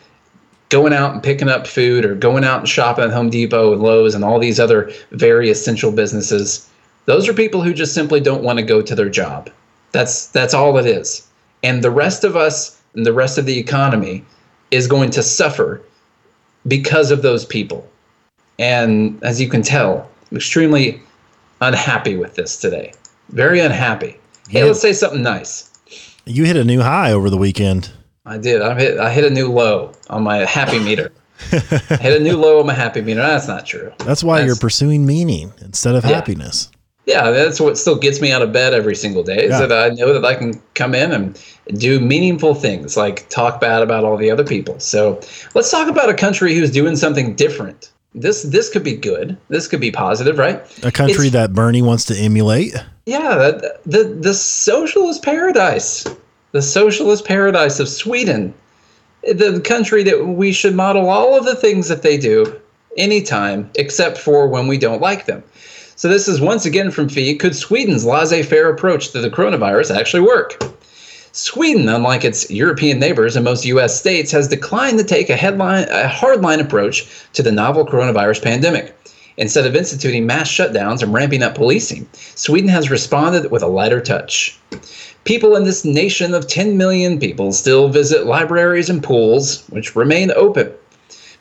[0.68, 3.82] going out and picking up food or going out and shopping at Home Depot and
[3.82, 6.70] Lowe's and all these other very essential businesses,
[7.06, 9.50] those are people who just simply don't want to go to their job.
[9.90, 11.26] That's that's all it is.
[11.64, 14.24] And the rest of us and the rest of the economy
[14.70, 15.82] is going to suffer
[16.68, 17.88] because of those people.
[18.58, 21.02] And as you can tell, I'm extremely
[21.60, 22.92] unhappy with this today.
[23.30, 24.18] Very unhappy.
[24.48, 24.64] Hey, yeah.
[24.66, 25.70] let's say something nice.
[26.26, 27.90] You hit a new high over the weekend.
[28.26, 28.62] I did.
[28.62, 31.12] I hit I hit a new low on my happy meter.
[31.52, 31.56] I
[32.00, 33.20] hit a new low on my happy meter.
[33.20, 33.92] That's not true.
[33.98, 36.12] That's why that's, you're pursuing meaning instead of yeah.
[36.12, 36.70] happiness.
[37.06, 39.44] Yeah, that's what still gets me out of bed every single day.
[39.44, 39.66] Is yeah.
[39.66, 41.38] that I know that I can come in and
[41.78, 44.80] do meaningful things, like talk bad about all the other people.
[44.80, 45.20] So
[45.54, 49.36] let's talk about a country who's doing something different this this could be good.
[49.48, 50.56] This could be positive, right?
[50.84, 52.74] A country it's, that Bernie wants to emulate.
[53.06, 56.06] Yeah, the, the the socialist paradise,
[56.52, 58.54] the socialist paradise of Sweden,
[59.22, 62.60] the country that we should model all of the things that they do
[62.96, 65.42] anytime, except for when we don't like them.
[65.96, 67.36] So this is once again from Fee.
[67.36, 70.60] Could Sweden's laissez-faire approach to the coronavirus actually work?
[71.36, 73.98] Sweden, unlike its European neighbors and most U.S.
[73.98, 78.96] states, has declined to take a, headline, a hardline approach to the novel coronavirus pandemic.
[79.36, 84.00] Instead of instituting mass shutdowns and ramping up policing, Sweden has responded with a lighter
[84.00, 84.56] touch.
[85.24, 90.30] People in this nation of 10 million people still visit libraries and pools, which remain
[90.36, 90.72] open.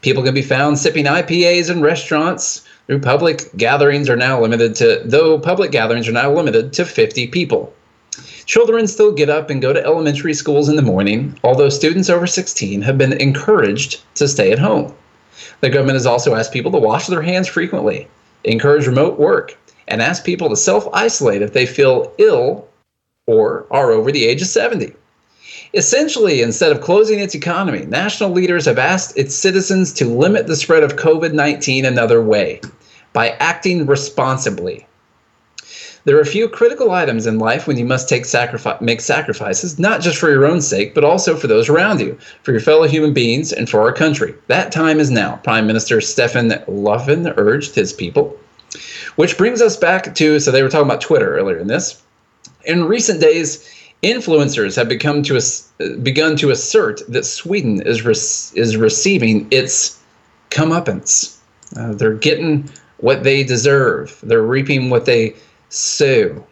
[0.02, 2.66] People can be found sipping IPAs in restaurants.
[3.04, 7.72] Public gatherings are now limited to, though public gatherings are now limited to 50 people.
[8.46, 12.28] Children still get up and go to elementary schools in the morning, although students over
[12.28, 14.94] 16 have been encouraged to stay at home.
[15.62, 18.08] The government has also asked people to wash their hands frequently,
[18.44, 22.68] encourage remote work, and ask people to self isolate if they feel ill
[23.28, 24.94] or are over the age of 70.
[25.74, 30.56] Essentially, instead of closing its economy, national leaders have asked its citizens to limit the
[30.56, 32.60] spread of COVID 19 another way
[33.14, 34.86] by acting responsibly
[36.06, 39.80] there are a few critical items in life when you must take sacrifice, make sacrifices,
[39.80, 42.88] not just for your own sake, but also for those around you, for your fellow
[42.88, 44.34] human beings, and for our country.
[44.48, 45.38] That time is now.
[45.44, 48.38] Prime Minister Stefan Löfven urged his people.
[49.16, 52.02] Which brings us back to so they were talking about Twitter earlier in this.
[52.66, 53.70] In recent days,
[54.02, 55.40] influencers have become to
[56.02, 60.00] begun to assert that Sweden is is receiving its
[60.50, 61.38] comeuppance.
[61.78, 64.20] Uh, they're getting what they deserve.
[64.24, 65.36] They're reaping what they
[65.74, 66.46] so,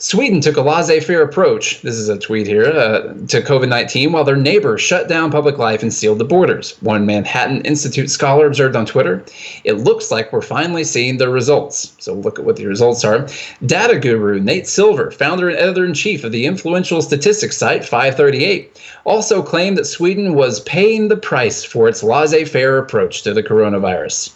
[0.00, 4.10] Sweden took a laissez faire approach, this is a tweet here, uh, to COVID 19
[4.10, 6.76] while their neighbors shut down public life and sealed the borders.
[6.80, 9.24] One Manhattan Institute scholar observed on Twitter
[9.62, 11.94] It looks like we're finally seeing the results.
[12.00, 13.28] So, look at what the results are.
[13.64, 18.80] Data guru Nate Silver, founder and editor in chief of the influential statistics site 538,
[19.04, 23.44] also claimed that Sweden was paying the price for its laissez faire approach to the
[23.44, 24.32] coronavirus.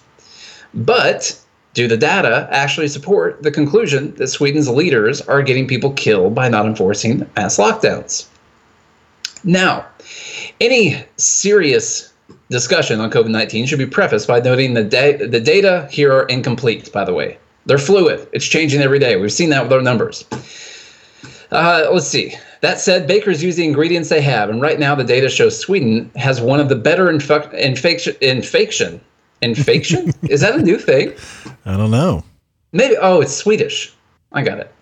[0.73, 1.37] But
[1.75, 6.49] do the data actually support the conclusion that Sweden's leaders are getting people killed by
[6.49, 8.27] not enforcing mass lockdowns?
[9.45, 9.87] Now,
[10.61, 12.13] any serious
[12.51, 16.27] discussion on COVID 19 should be prefaced by noting the, da- the data here are
[16.27, 17.39] incomplete, by the way.
[17.67, 19.17] They're fluid, it's changing every day.
[19.17, 20.25] We've seen that with our numbers.
[21.51, 22.35] Uh, let's see.
[22.61, 26.11] That said, bakers use the ingredients they have, and right now the data shows Sweden
[26.17, 28.17] has one of the better infection.
[28.21, 29.01] Infection.
[29.43, 30.13] Infection?
[30.29, 31.15] Is that a new thing?
[31.65, 32.25] I don't know.
[32.73, 32.97] Maybe.
[33.01, 33.93] Oh, it's Swedish.
[34.33, 34.73] I got it.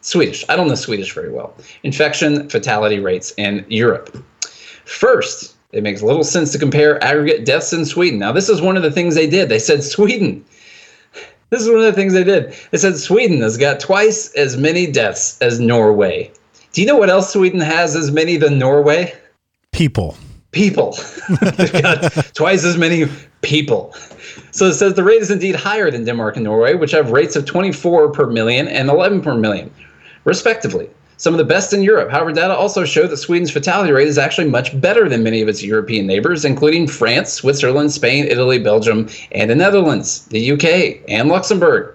[0.00, 0.44] Swedish.
[0.48, 1.54] I don't know Swedish very well.
[1.82, 4.24] Infection fatality rates in Europe.
[4.84, 8.18] First, it makes little sense to compare aggregate deaths in Sweden.
[8.18, 9.48] Now, this is one of the things they did.
[9.48, 10.44] They said Sweden.
[11.50, 12.54] This is one of the things they did.
[12.70, 16.30] They said Sweden has got twice as many deaths as Norway.
[16.72, 19.12] Do you know what else Sweden has as many than Norway?
[19.72, 20.16] People.
[20.52, 20.96] People.
[21.56, 23.06] They've got twice as many
[23.42, 23.94] people.
[24.50, 27.36] So it says the rate is indeed higher than Denmark and Norway, which have rates
[27.36, 29.72] of 24 per million and 11 per million,
[30.24, 30.90] respectively.
[31.18, 32.10] Some of the best in Europe.
[32.10, 35.48] However, data also show that Sweden's fatality rate is actually much better than many of
[35.48, 41.28] its European neighbors, including France, Switzerland, Spain, Italy, Belgium, and the Netherlands, the UK, and
[41.28, 41.94] Luxembourg.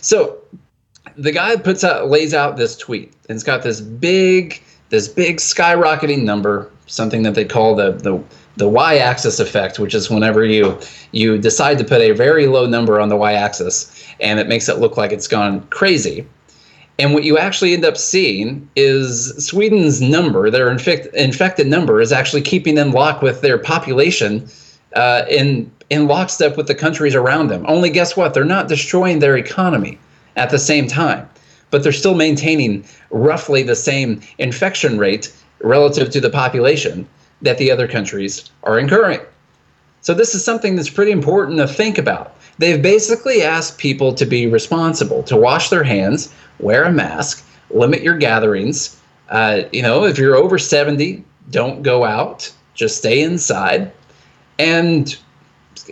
[0.00, 0.38] So
[1.16, 5.38] the guy puts out lays out this tweet and it's got this big this big
[5.38, 8.22] skyrocketing number something that they call the the
[8.56, 10.78] the y-axis effect which is whenever you
[11.12, 14.78] you decide to put a very low number on the y-axis and it makes it
[14.78, 16.26] look like it's gone crazy
[16.98, 22.10] and what you actually end up seeing is Sweden's number, their infect, infected number, is
[22.10, 24.48] actually keeping them locked with their population
[24.94, 27.64] uh, in in lockstep with the countries around them.
[27.68, 28.34] Only guess what?
[28.34, 29.98] They're not destroying their economy
[30.36, 31.28] at the same time,
[31.70, 37.08] but they're still maintaining roughly the same infection rate relative to the population
[37.42, 39.20] that the other countries are incurring.
[40.00, 42.36] So, this is something that's pretty important to think about.
[42.58, 48.02] They've basically asked people to be responsible, to wash their hands, wear a mask, limit
[48.02, 49.00] your gatherings.
[49.28, 53.92] Uh, you know, if you're over 70, don't go out, just stay inside.
[54.58, 55.16] And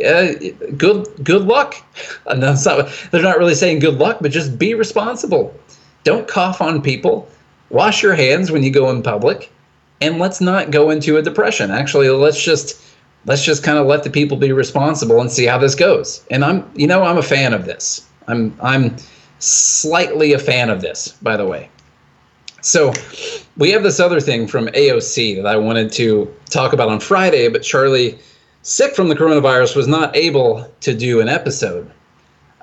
[0.04, 0.32] uh,
[0.76, 1.74] good good luck.
[2.26, 2.58] Not,
[3.10, 5.54] they're not really saying good luck, but just be responsible.
[6.04, 7.28] Don't cough on people.
[7.70, 9.50] Wash your hands when you go in public,
[10.00, 11.70] and let's not go into a depression.
[11.70, 12.80] Actually, let's just
[13.26, 16.24] let's just kind of let the people be responsible and see how this goes.
[16.30, 18.06] And I'm you know I'm a fan of this.
[18.28, 18.96] I'm I'm
[19.38, 21.70] slightly a fan of this, by the way.
[22.60, 22.94] So
[23.58, 27.48] we have this other thing from AOC that I wanted to talk about on Friday,
[27.48, 28.18] but Charlie
[28.64, 31.90] sick from the coronavirus, was not able to do an episode.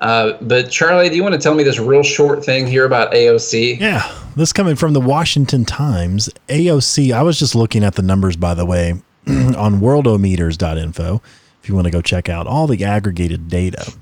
[0.02, 3.14] Uh, but Charlie, do you want to tell me this real short thing here about
[3.14, 3.80] AOC?
[3.80, 6.28] Yeah, this coming from the Washington Times.
[6.50, 7.14] AOC.
[7.14, 8.94] I was just looking at the numbers, by the way,
[9.28, 11.22] on worldometers.info.
[11.62, 13.94] If you want to go check out all the aggregated data,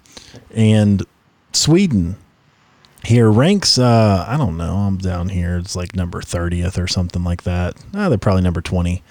[0.55, 1.05] and
[1.51, 2.15] Sweden
[3.03, 3.77] here ranks.
[3.77, 4.77] Uh, I don't know.
[4.77, 5.57] I'm down here.
[5.57, 7.75] It's like number thirtieth or something like that.
[7.93, 9.03] Uh, they're probably number twenty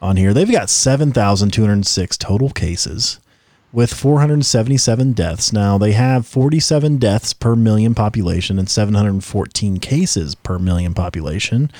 [0.00, 0.34] on here.
[0.34, 3.20] They've got 7,206 total cases
[3.72, 5.52] with 477 deaths.
[5.52, 11.70] Now, they have 47 deaths per million population and 714 cases per million population.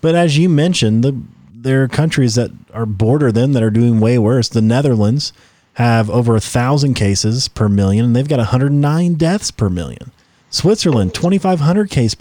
[0.00, 1.20] But as you mentioned, the
[1.62, 4.48] there are countries that are border them that are doing way worse.
[4.48, 5.32] The Netherlands
[5.74, 10.10] have over a thousand cases per million, and they've got 109 deaths per million.
[10.48, 12.16] Switzerland, 2,500 case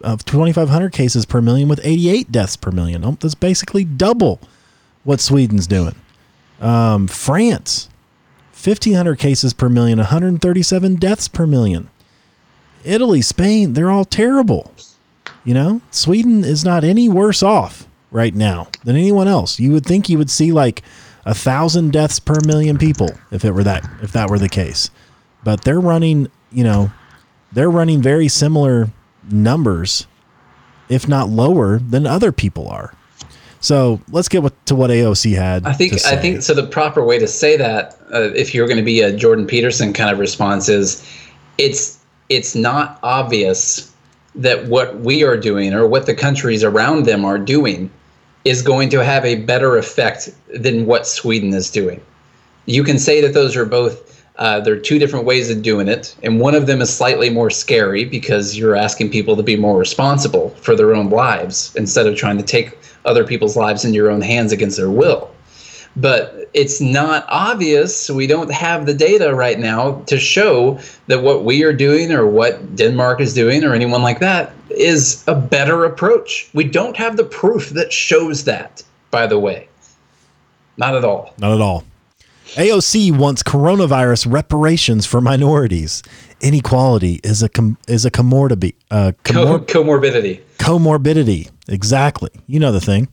[0.00, 3.04] of 2,500 cases per million with 88 deaths per million.
[3.04, 4.40] Oh, that's basically double
[5.02, 5.94] what Sweden's doing.
[6.60, 7.88] Um, France,
[8.64, 11.90] 1,500 cases per million, 137 deaths per million.
[12.84, 14.72] Italy, Spain, they're all terrible.
[15.44, 19.58] You know, Sweden is not any worse off right now than anyone else.
[19.60, 20.82] You would think you would see like
[21.26, 24.90] a thousand deaths per million people if it were that if that were the case.
[25.42, 26.90] But they're running, you know,
[27.52, 28.90] they're running very similar
[29.30, 30.06] numbers,
[30.88, 32.94] if not lower, than other people are.
[33.64, 35.64] So let's get to what AOC had.
[35.64, 36.52] I think I think so.
[36.52, 39.94] The proper way to say that, uh, if you're going to be a Jordan Peterson
[39.94, 41.02] kind of response, is
[41.56, 41.98] it's
[42.28, 43.90] it's not obvious
[44.34, 47.90] that what we are doing or what the countries around them are doing
[48.44, 52.02] is going to have a better effect than what Sweden is doing.
[52.66, 55.86] You can say that those are both uh, there are two different ways of doing
[55.86, 59.56] it, and one of them is slightly more scary because you're asking people to be
[59.56, 63.94] more responsible for their own lives instead of trying to take other people's lives in
[63.94, 65.30] your own hands against their will.
[65.96, 68.10] But it's not obvious.
[68.10, 72.26] We don't have the data right now to show that what we are doing or
[72.26, 76.50] what Denmark is doing or anyone like that is a better approach.
[76.52, 78.82] We don't have the proof that shows that,
[79.12, 79.68] by the way.
[80.76, 81.32] Not at all.
[81.38, 81.84] Not at all.
[82.54, 86.02] AOC wants coronavirus reparations for minorities.
[86.40, 88.74] Inequality is a com- is a comorbidity.
[88.90, 90.40] Uh, comor- comorbidity.
[90.58, 91.50] Comorbidity.
[91.68, 92.30] Exactly.
[92.46, 93.08] You know the thing.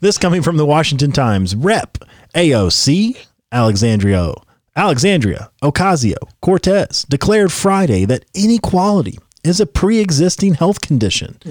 [0.00, 1.54] This coming from the Washington Times.
[1.54, 1.98] Rep
[2.34, 3.16] AOC
[3.52, 4.34] Alexandria
[4.74, 11.38] Alexandria Ocasio Cortez declared Friday that inequality is a pre-existing health condition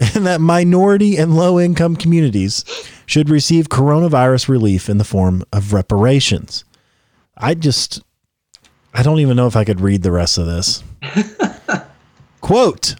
[0.14, 2.64] and that minority and low-income communities
[3.06, 6.64] should receive coronavirus relief in the form of reparations.
[7.36, 8.02] I just
[8.94, 10.82] I don't even know if I could read the rest of this.
[12.40, 12.96] Quote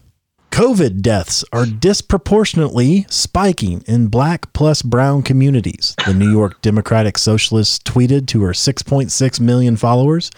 [0.51, 7.84] COVID deaths are disproportionately spiking in black plus brown communities, the New York Democratic Socialist
[7.84, 10.30] tweeted to her 6.6 million followers.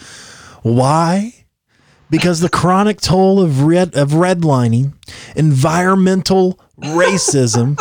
[0.63, 1.38] Why?
[2.11, 4.95] Because the chronic toll of red of redlining,
[5.37, 7.79] environmental racism,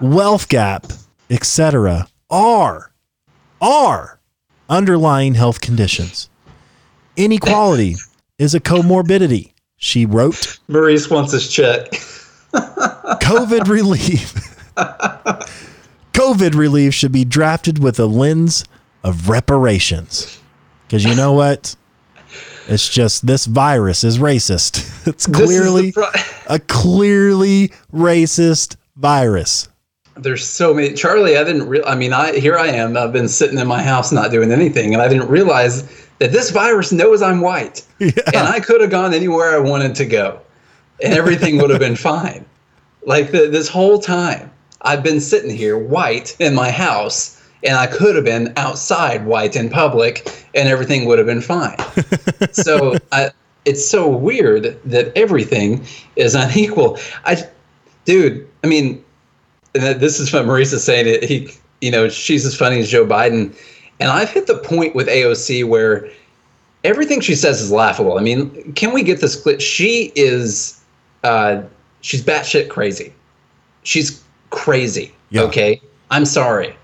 [0.00, 0.86] wealth gap,
[1.30, 2.08] etc.
[2.30, 2.92] are
[3.60, 4.20] are
[4.68, 6.28] underlying health conditions.
[7.16, 7.96] Inequality
[8.38, 10.58] is a comorbidity she wrote.
[10.68, 11.90] Maurice wants his check.
[12.52, 14.34] COVID relief.
[16.12, 18.64] COVID relief should be drafted with a lens
[19.04, 20.40] of reparations.
[20.86, 21.76] Because you know what?
[22.68, 24.94] It's just this virus is racist.
[25.08, 26.10] It's clearly pro-
[26.48, 29.68] a clearly racist virus.
[30.16, 30.92] There's so many.
[30.92, 31.82] Charlie, I didn't real.
[31.86, 32.94] I mean, I here I am.
[32.94, 35.88] I've been sitting in my house not doing anything, and I didn't realize
[36.18, 38.10] that this virus knows I'm white, yeah.
[38.26, 40.40] and I could have gone anywhere I wanted to go,
[41.02, 42.44] and everything would have been fine.
[43.06, 44.50] Like the, this whole time,
[44.82, 49.56] I've been sitting here white in my house, and I could have been outside white
[49.56, 51.76] in public, and everything would have been fine.
[52.52, 53.30] so I,
[53.64, 55.84] it's so weird that everything
[56.16, 56.98] is unequal.
[57.24, 57.42] I,
[58.04, 59.04] dude, I mean,
[59.72, 61.06] this is what Marisa saying.
[61.06, 61.50] It, he,
[61.80, 63.54] you know, she's as funny as Joe Biden
[64.00, 66.08] and I've hit the point with AOC where
[66.84, 68.18] everything she says is laughable.
[68.18, 69.58] I mean, can we get this clear?
[69.58, 70.80] She is,
[71.24, 71.62] uh,
[72.00, 73.12] she's batshit crazy.
[73.82, 75.14] She's crazy.
[75.30, 75.42] Yeah.
[75.42, 75.80] Okay,
[76.10, 76.76] I'm sorry.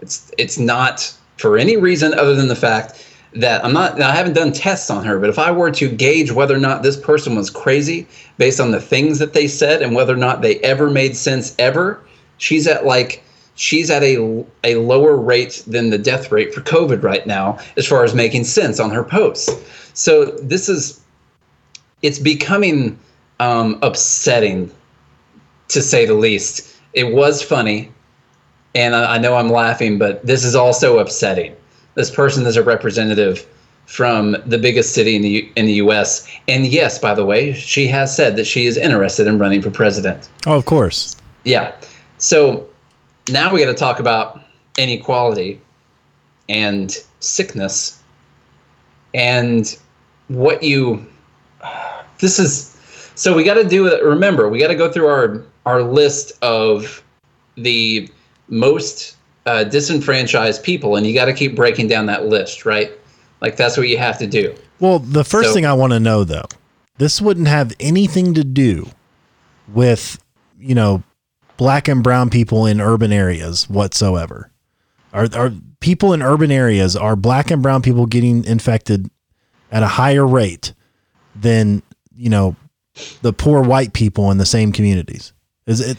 [0.00, 4.00] It's it's not for any reason other than the fact that I'm not.
[4.00, 6.82] I haven't done tests on her, but if I were to gauge whether or not
[6.82, 8.06] this person was crazy
[8.38, 11.54] based on the things that they said and whether or not they ever made sense
[11.58, 12.00] ever,
[12.38, 13.22] she's at like
[13.56, 17.86] she's at a, a lower rate than the death rate for COVID right now, as
[17.86, 19.50] far as making sense on her posts.
[19.94, 21.00] So this is,
[22.02, 22.98] it's becoming
[23.40, 24.70] um, upsetting,
[25.68, 26.76] to say the least.
[26.92, 27.90] It was funny,
[28.76, 31.56] and I, I know I'm laughing, but this is also upsetting.
[31.94, 33.46] This person is a representative
[33.86, 36.28] from the biggest city in the in the U.S.
[36.46, 39.70] And yes, by the way, she has said that she is interested in running for
[39.70, 40.28] president.
[40.46, 41.16] Oh, of course.
[41.44, 41.74] Yeah.
[42.18, 42.68] So
[43.30, 44.42] now we got to talk about
[44.76, 45.60] inequality
[46.48, 48.02] and sickness
[49.14, 49.78] and
[50.28, 51.04] what you
[52.18, 52.76] this is
[53.14, 56.32] so we got to do it remember we got to go through our our list
[56.42, 57.02] of
[57.56, 58.08] the
[58.48, 59.16] most
[59.46, 62.90] uh, disenfranchised people and you got to keep breaking down that list right
[63.40, 66.00] like that's what you have to do well the first so, thing i want to
[66.00, 66.46] know though
[66.98, 68.88] this wouldn't have anything to do
[69.68, 70.18] with
[70.58, 71.02] you know
[71.56, 74.50] black and brown people in urban areas whatsoever.
[75.12, 79.10] Are are people in urban areas are black and brown people getting infected
[79.72, 80.74] at a higher rate
[81.34, 81.82] than,
[82.14, 82.56] you know,
[83.22, 85.32] the poor white people in the same communities?
[85.66, 85.98] Is it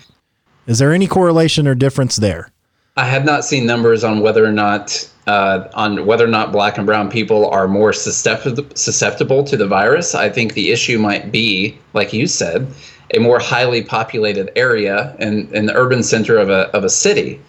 [0.67, 2.51] is there any correlation or difference there?
[2.97, 6.77] I have not seen numbers on whether or not uh, on whether or not black
[6.77, 10.15] and brown people are more susceptible to the virus.
[10.15, 12.67] I think the issue might be, like you said,
[13.13, 17.41] a more highly populated area and an urban center of a, of a city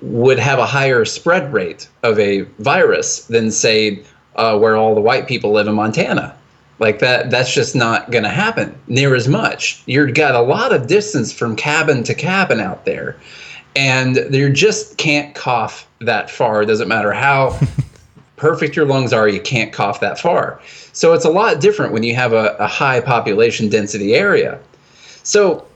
[0.00, 4.02] would have a higher spread rate of a virus than say
[4.36, 6.34] uh, where all the white people live in Montana.
[6.78, 9.82] Like that, that's just not going to happen near as much.
[9.86, 13.16] You've got a lot of distance from cabin to cabin out there,
[13.74, 16.62] and you just can't cough that far.
[16.62, 17.58] It doesn't matter how
[18.38, 20.60] perfect your lungs are, you can't cough that far.
[20.92, 24.58] So it's a lot different when you have a, a high population density area.
[25.24, 25.66] So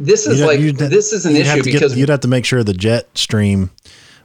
[0.00, 2.72] this is like this is an issue because get, you'd have to make sure the
[2.72, 3.70] jet stream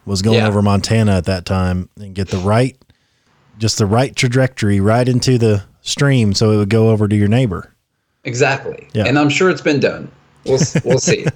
[0.05, 0.47] was going yeah.
[0.47, 2.77] over Montana at that time and get the right
[3.57, 7.27] just the right trajectory right into the stream so it would go over to your
[7.27, 7.73] neighbor.
[8.23, 8.87] Exactly.
[8.93, 9.05] Yeah.
[9.05, 10.09] And I'm sure it's been done.
[10.45, 11.25] We'll we'll see.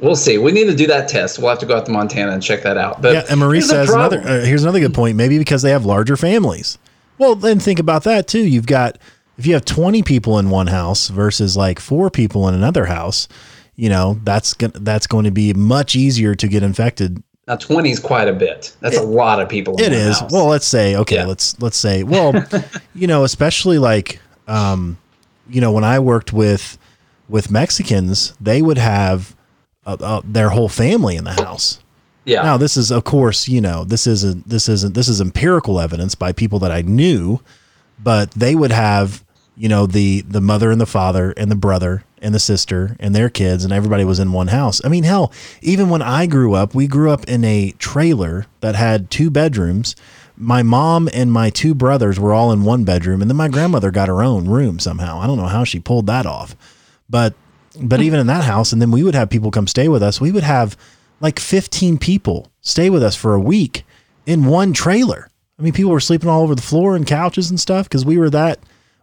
[0.00, 0.38] We'll see.
[0.38, 1.38] We need to do that test.
[1.38, 3.02] We'll have to go out to Montana and check that out.
[3.02, 4.20] But yeah, and Marie says another.
[4.20, 5.14] Uh, here's another good point.
[5.16, 6.78] Maybe because they have larger families.
[7.18, 8.40] Well, then think about that too.
[8.40, 8.96] You've got
[9.36, 13.28] if you have 20 people in one house versus like four people in another house,
[13.76, 17.98] you know, that's that's going to be much easier to get infected Now, 20 is
[17.98, 18.76] quite a bit.
[18.78, 19.74] That's a lot of people.
[19.82, 20.30] In It house.
[20.30, 21.16] Well, let's say okay.
[21.16, 21.26] Yeah.
[21.26, 22.32] Let's let's say well,
[22.94, 24.96] you know, especially like, um,
[25.48, 26.78] you know, when I worked with
[27.28, 29.34] with Mexicans, they would have
[29.84, 31.80] uh, uh, their whole family in the house.
[32.24, 32.42] yeah.
[32.42, 36.14] Now, this is of course, you know, this isn't this isn't this is empirical evidence
[36.14, 37.40] by people that I knew,
[37.98, 39.24] but they would have,
[39.60, 43.14] you know, the the mother and the father and the brother and the sister and
[43.14, 44.80] their kids and everybody was in one house.
[44.82, 45.30] I mean, hell,
[45.60, 49.96] even when I grew up, we grew up in a trailer that had two bedrooms.
[50.34, 53.90] My mom and my two brothers were all in one bedroom and then my grandmother
[53.90, 55.20] got her own room somehow.
[55.20, 56.56] I don't know how she pulled that off.
[57.10, 57.34] But
[57.74, 58.04] but mm-hmm.
[58.04, 60.22] even in that house and then we would have people come stay with us.
[60.22, 60.74] We would have
[61.20, 63.84] like 15 people stay with us for a week
[64.24, 65.28] in one trailer.
[65.58, 68.16] I mean, people were sleeping all over the floor and couches and stuff because we
[68.16, 68.58] were that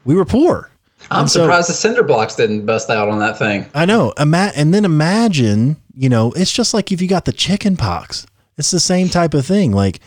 [0.07, 0.71] we were poor.
[1.11, 3.67] I'm and so- surprised the cinder blocks didn't bust out on that thing.
[3.75, 4.13] I know.
[4.17, 8.25] Ima- and then imagine, you know, it's just like if you got the chicken pox.
[8.57, 9.71] It's the same type of thing.
[9.71, 9.99] Like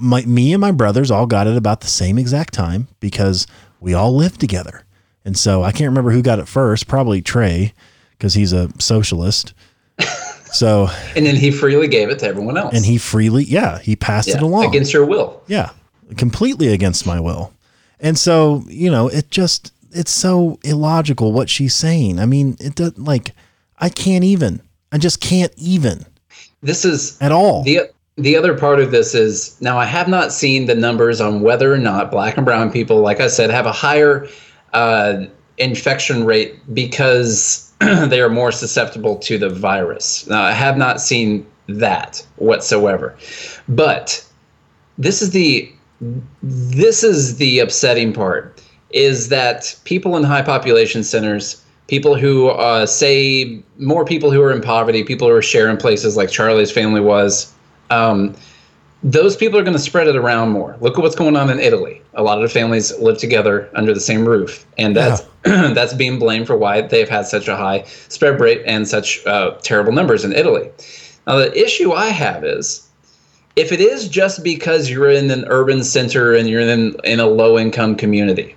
[0.00, 3.46] my me and my brothers all got it about the same exact time because
[3.78, 4.84] we all lived together.
[5.24, 7.72] And so I can't remember who got it first, probably Trey
[8.12, 9.54] because he's a socialist.
[10.52, 12.74] So, And then he freely gave it to everyone else.
[12.74, 14.64] and he freely, yeah, he passed yeah, it along.
[14.64, 15.40] against your will.
[15.46, 15.70] Yeah,
[16.16, 17.52] completely against my will.
[18.00, 22.18] And so, you know, it just it's so illogical what she's saying.
[22.18, 23.32] I mean, it does like
[23.78, 24.62] I can't even.
[24.92, 26.04] I just can't even
[26.62, 27.62] This is at all.
[27.62, 31.40] the the other part of this is now I have not seen the numbers on
[31.40, 34.28] whether or not black and brown people, like I said, have a higher
[34.72, 35.24] uh,
[35.58, 40.26] infection rate because they are more susceptible to the virus.
[40.26, 43.16] Now, I have not seen that whatsoever,
[43.68, 44.24] but
[44.98, 45.70] this is the
[46.42, 52.86] this is the upsetting part is that people in high population centers people who uh,
[52.86, 57.00] say more people who are in poverty people who are sharing places like charlie's family
[57.00, 57.52] was
[57.90, 58.34] um,
[59.02, 60.76] those people are going to spread it around more.
[60.80, 62.02] Look at what's going on in italy.
[62.14, 66.18] A lot of the families live together under the same roof and that's that's being
[66.18, 70.24] blamed for why they've had such a high spread rate and such uh, terrible numbers
[70.24, 70.70] in italy.
[71.26, 72.89] Now the issue i have is
[73.60, 77.26] if it is just because you're in an urban center and you're in in a
[77.26, 78.56] low income community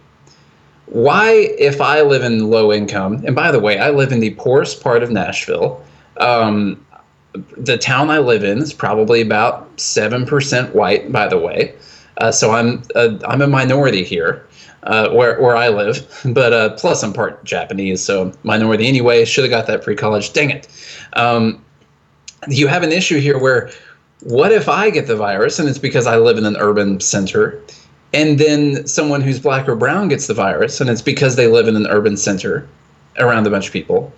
[0.85, 1.29] why
[1.59, 4.81] if i live in low income and by the way i live in the poorest
[4.81, 5.83] part of nashville
[6.17, 6.83] um,
[7.57, 11.75] the town i live in is probably about 7% white by the way.
[12.19, 14.45] Uh, so i'm uh, i'm a minority here
[14.83, 15.97] uh, where, where i live
[16.27, 19.25] but uh, plus i'm part japanese so minority anyway.
[19.25, 20.67] Should have got that free college dang it.
[21.13, 21.65] Um,
[22.47, 23.71] you have an issue here where
[24.23, 27.61] what if I get the virus and it's because I live in an urban center,
[28.13, 31.67] and then someone who's black or brown gets the virus and it's because they live
[31.67, 32.67] in an urban center
[33.17, 34.13] around a bunch of people?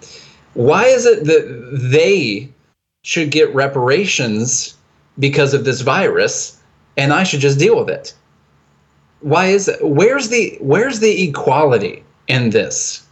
[0.54, 2.50] Why is it that they
[3.04, 4.76] should get reparations
[5.18, 6.60] because of this virus
[6.98, 8.14] and I should just deal with it?
[9.22, 9.80] Why is it?
[9.82, 13.05] Where's the where's the equality in this?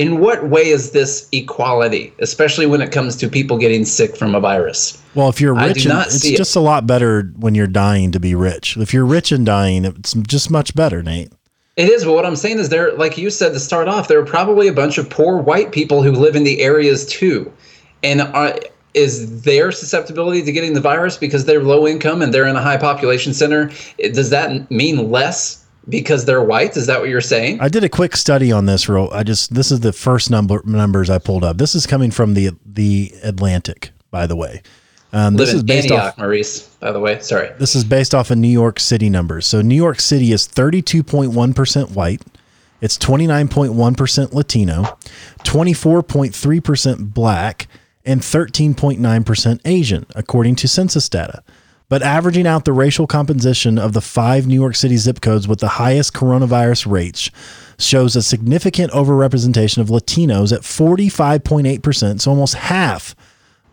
[0.00, 4.34] In what way is this equality, especially when it comes to people getting sick from
[4.34, 5.02] a virus?
[5.14, 6.38] Well, if you're rich, and, it's see it.
[6.38, 8.78] just a lot better when you're dying to be rich.
[8.78, 11.30] If you're rich and dying, it's just much better, Nate.
[11.76, 14.18] It is, but what I'm saying is there, like you said to start off, there
[14.18, 17.52] are probably a bunch of poor white people who live in the areas too.
[18.02, 18.58] And are,
[18.94, 22.62] is their susceptibility to getting the virus because they're low income and they're in a
[22.62, 23.70] high population center?
[23.98, 26.76] Does that mean less because they're whites.
[26.76, 27.60] Is that what you're saying?
[27.60, 28.88] I did a quick study on this.
[28.88, 31.58] Real, I just this is the first number numbers I pulled up.
[31.58, 34.62] This is coming from the the Atlantic, by the way.
[35.12, 36.18] Um, this is based Antioch, off.
[36.18, 37.20] Maurice, by the way.
[37.20, 37.50] Sorry.
[37.58, 39.46] This is based off of New York City numbers.
[39.46, 42.22] So New York City is 32.1% white.
[42.80, 44.82] It's 29.1% Latino,
[45.40, 47.66] 24.3% black,
[48.06, 51.42] and 13.9% Asian, according to census data.
[51.90, 55.58] But averaging out the racial composition of the five New York City zip codes with
[55.58, 57.30] the highest coronavirus rates
[57.78, 63.16] shows a significant overrepresentation of Latinos at 45.8%, so almost half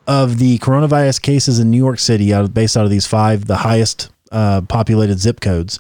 [0.08, 3.46] of the coronavirus cases in New York City, out of, based out of these five,
[3.46, 5.80] the highest uh, populated zip codes,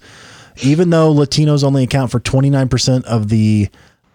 [0.62, 3.68] even though Latinos only account for 29% of the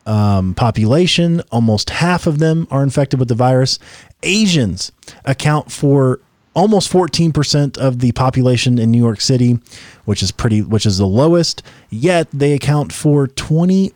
[0.07, 3.81] um, population, almost half of them are infected with the virus.
[4.23, 4.93] Asians
[5.25, 6.21] account for
[6.55, 9.59] almost 14% of the population in New York City,
[10.05, 11.63] which is pretty, which is the lowest.
[11.91, 13.93] Yet they account for 20,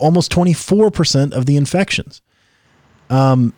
[0.00, 2.22] almost 24% of the infections
[3.10, 3.52] um,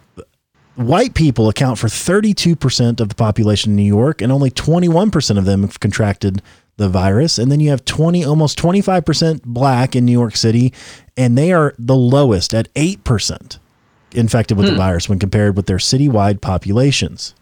[0.74, 5.44] white people account for 32% of the population in New York and only 21% of
[5.44, 6.42] them have contracted
[6.78, 10.72] the virus and then you have 20 almost 25% black in New York City
[11.16, 13.59] and they are the lowest at 8%
[14.12, 14.78] infected with the hmm.
[14.78, 17.34] virus when compared with their citywide populations.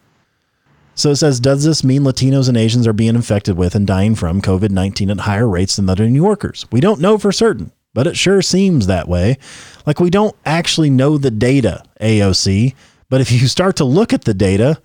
[0.95, 4.15] So it says, does this mean Latinos and Asians are being infected with and dying
[4.15, 6.65] from COVID 19 at higher rates than other New Yorkers?
[6.71, 9.37] We don't know for certain, but it sure seems that way.
[9.85, 12.75] Like we don't actually know the data, AOC.
[13.09, 14.81] But if you start to look at the data,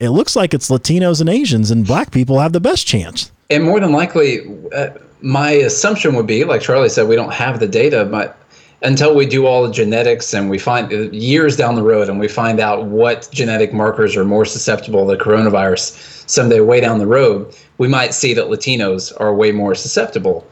[0.00, 3.30] it looks like it's Latinos and Asians and black people have the best chance.
[3.50, 4.40] And more than likely,
[4.72, 4.90] uh,
[5.20, 8.37] my assumption would be, like Charlie said, we don't have the data, but
[8.82, 12.28] until we do all the genetics and we find years down the road and we
[12.28, 17.54] find out what genetic markers are more susceptible to coronavirus someday way down the road,
[17.78, 20.46] we might see that Latinos are way more susceptible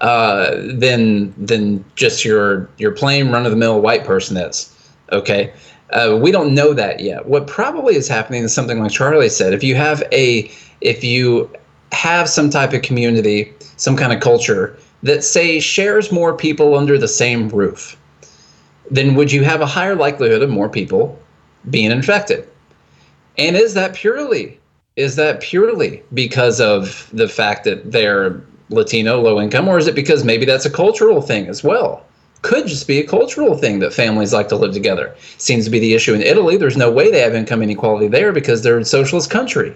[0.00, 4.74] uh, than than just your your plain run of the mill white person is.
[5.12, 5.52] Okay.
[5.90, 7.26] Uh, we don't know that yet.
[7.26, 9.54] What probably is happening is something like Charlie said.
[9.54, 10.50] If you have a,
[10.82, 11.50] if you
[11.92, 16.98] have some type of community, some kind of culture that say shares more people under
[16.98, 17.96] the same roof,
[18.90, 21.18] then would you have a higher likelihood of more people
[21.70, 22.46] being infected?
[23.38, 24.58] And is that purely
[24.98, 29.94] is that purely because of the fact that they're Latino, low income, or is it
[29.94, 32.04] because maybe that's a cultural thing as well?
[32.42, 35.14] Could just be a cultural thing that families like to live together.
[35.38, 36.56] Seems to be the issue in Italy.
[36.56, 39.72] There's no way they have income inequality there because they're a socialist country.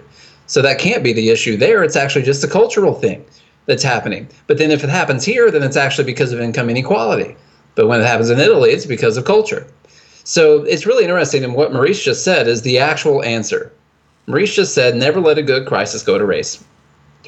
[0.47, 1.83] So that can't be the issue there.
[1.83, 3.25] It's actually just a cultural thing
[3.65, 4.27] that's happening.
[4.47, 7.35] But then if it happens here, then it's actually because of income inequality.
[7.75, 9.65] But when it happens in Italy, it's because of culture.
[10.23, 11.43] So it's really interesting.
[11.43, 13.71] And what Maurice just said is the actual answer.
[14.27, 16.63] Maurice just said, never let a good crisis go to race.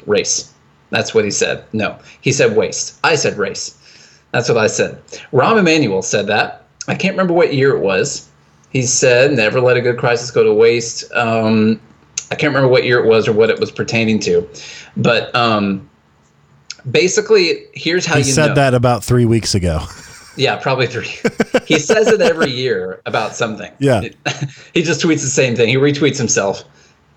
[0.06, 0.52] Race.
[0.90, 1.64] That's what he said.
[1.72, 2.98] No, he said waste.
[3.02, 3.76] I said race.
[4.32, 5.02] That's what I said.
[5.32, 6.66] Rahm Emanuel said that.
[6.88, 8.28] I can't remember what year it was.
[8.70, 11.10] He said, never let a good crisis go to waste.
[11.12, 11.80] Um,
[12.30, 14.48] I can't remember what year it was or what it was pertaining to.
[14.96, 15.88] But um,
[16.90, 18.54] basically, here's how he you said know.
[18.54, 19.80] that about three weeks ago.
[20.38, 21.08] Yeah, probably three.
[21.64, 23.72] he says it every year about something.
[23.78, 24.02] Yeah.
[24.74, 25.68] he just tweets the same thing.
[25.70, 26.62] He retweets himself.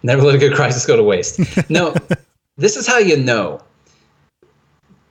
[0.04, 1.38] Never let a good crisis go to waste.
[1.70, 1.94] No,
[2.58, 3.62] this is how you know.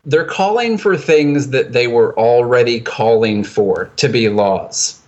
[0.06, 5.02] They're calling for things that they were already calling for to be laws.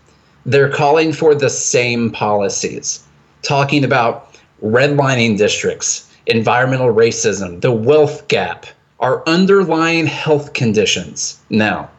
[0.45, 3.03] They're calling for the same policies,
[3.41, 8.67] talking about redlining districts, environmental racism, the wealth gap,
[9.01, 11.41] our underlying health conditions.
[11.49, 11.91] Now,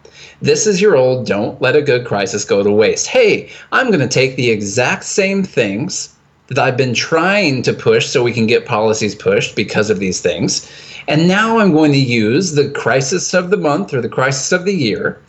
[0.41, 3.07] this is your old don't let a good crisis go to waste.
[3.07, 6.15] Hey, I'm going to take the exact same things
[6.47, 10.21] that I've been trying to push so we can get policies pushed because of these
[10.21, 10.69] things.
[11.07, 14.65] And now I'm going to use the crisis of the month or the crisis of
[14.65, 15.19] the year,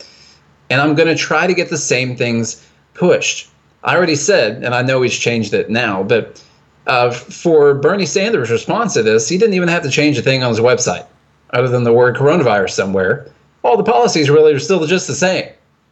[0.69, 3.49] and I'm going to try to get the same things pushed.
[3.83, 6.43] I already said, and I know he's changed it now, but
[6.85, 10.43] uh, for Bernie Sanders' response to this, he didn't even have to change a thing
[10.43, 11.07] on his website
[11.53, 13.31] other than the word coronavirus somewhere.
[13.63, 15.49] All the policies really are still just the same.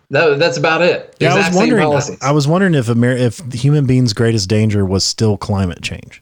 [0.10, 1.16] That, that's about it.
[1.22, 2.18] Yeah, I was wondering.
[2.22, 6.22] I was wondering if Amer- if the human beings' greatest danger was still climate change,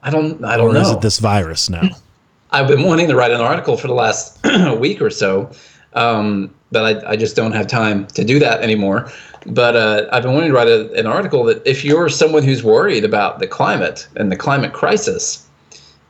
[0.00, 0.42] I don't.
[0.42, 0.80] I don't or know.
[0.80, 1.82] is it this virus now?
[2.50, 4.38] I've been wanting to write an article for the last
[4.78, 5.50] week or so,
[5.92, 9.12] um, but I, I just don't have time to do that anymore.
[9.44, 12.64] But uh, I've been wanting to write a, an article that if you're someone who's
[12.64, 15.46] worried about the climate and the climate crisis,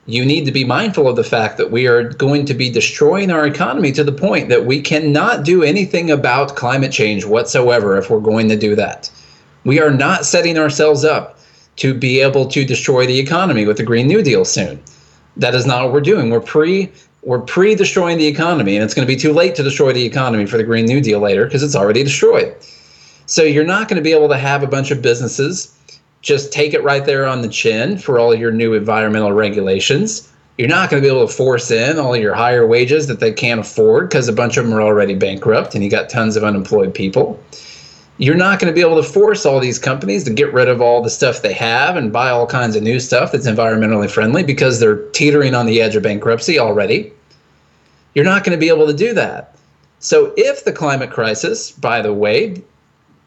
[0.08, 3.30] you need to be mindful of the fact that we are going to be destroying
[3.30, 8.08] our economy to the point that we cannot do anything about climate change whatsoever if
[8.08, 9.10] we're going to do that.
[9.64, 11.38] We are not setting ourselves up
[11.76, 14.82] to be able to destroy the economy with the Green New Deal soon.
[15.36, 16.30] That is not what we're doing.
[16.30, 16.90] We're pre
[17.22, 20.06] we're pre destroying the economy, and it's going to be too late to destroy the
[20.06, 22.56] economy for the Green New Deal later because it's already destroyed.
[23.26, 25.78] So you're not going to be able to have a bunch of businesses
[26.22, 30.30] just take it right there on the chin for all your new environmental regulations.
[30.56, 33.32] You're not going to be able to force in all your higher wages that they
[33.32, 36.42] can't afford because a bunch of them are already bankrupt and you got tons of
[36.42, 37.40] unemployed people.
[38.20, 40.80] You're not going to be able to force all these companies to get rid of
[40.80, 44.42] all the stuff they have and buy all kinds of new stuff that's environmentally friendly
[44.42, 47.12] because they're teetering on the edge of bankruptcy already.
[48.16, 49.54] You're not going to be able to do that.
[50.00, 52.62] So, if the climate crisis, by the way,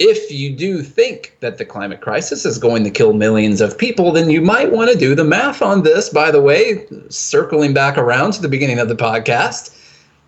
[0.03, 4.11] if you do think that the climate crisis is going to kill millions of people,
[4.11, 6.09] then you might want to do the math on this.
[6.09, 9.77] By the way, circling back around to the beginning of the podcast,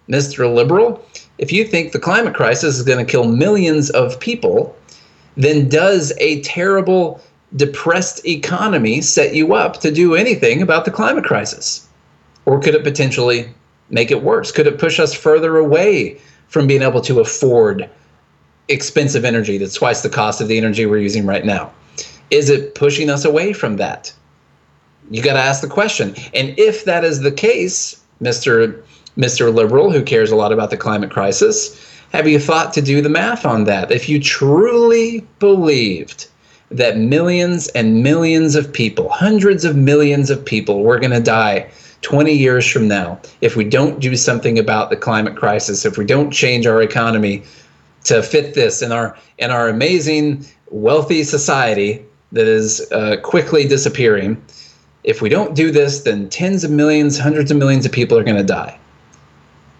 [0.07, 0.53] Mr.
[0.53, 1.03] Liberal,
[1.39, 4.77] if you think the climate crisis is going to kill millions of people,
[5.37, 7.19] then does a terrible,
[7.55, 11.87] depressed economy set you up to do anything about the climate crisis?
[12.45, 13.49] Or could it potentially
[13.89, 14.51] make it worse?
[14.51, 17.89] Could it push us further away from being able to afford?
[18.67, 21.71] Expensive energy that's twice the cost of the energy we're using right now?
[22.29, 24.13] Is it pushing us away from that?
[25.11, 26.15] You got to ask the question.
[26.33, 28.81] And if that is the case, Mr.
[29.17, 29.53] Mr.
[29.53, 31.79] Liberal, who cares a lot about the climate crisis,
[32.13, 33.91] have you thought to do the math on that?
[33.91, 36.27] If you truly believed
[36.71, 41.69] that millions and millions of people, hundreds of millions of people, were going to die
[42.01, 46.05] 20 years from now if we don't do something about the climate crisis, if we
[46.05, 47.43] don't change our economy
[48.03, 54.43] to fit this in our in our amazing wealthy society that is uh, quickly disappearing.
[55.03, 58.23] If we don't do this, then tens of millions, hundreds of millions of people are
[58.23, 58.77] going to die.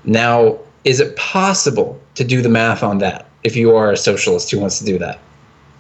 [0.04, 4.52] Now, is it possible to do the math on that if you are a socialist
[4.52, 5.20] who wants to do that?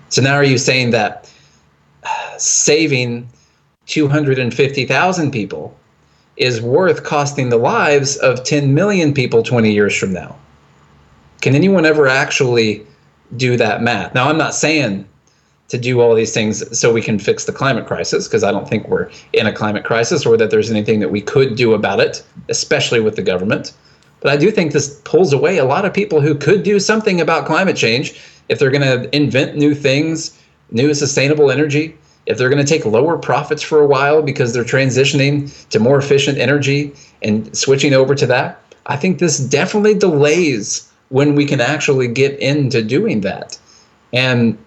[0.09, 1.31] So now are you saying that
[2.37, 3.29] saving
[3.87, 5.77] 250,000 people
[6.37, 10.35] is worth costing the lives of 10 million people 20 years from now?
[11.43, 12.87] Can anyone ever actually
[13.35, 14.13] do that math?
[14.13, 15.05] Now, I'm not saying
[15.67, 18.65] to do all these things so we can fix the climate crisis because I don't
[18.65, 21.99] think we're in a climate crisis or that there's anything that we could do about
[21.99, 23.73] it, especially with the government.
[24.21, 27.19] But I do think this pulls away a lot of people who could do something
[27.19, 28.17] about climate change
[28.47, 30.39] if they're going to invent new things,
[30.71, 34.63] new sustainable energy, if they're going to take lower profits for a while because they're
[34.63, 38.61] transitioning to more efficient energy and switching over to that.
[38.85, 43.57] I think this definitely delays when we can actually get into doing that.
[44.11, 44.57] And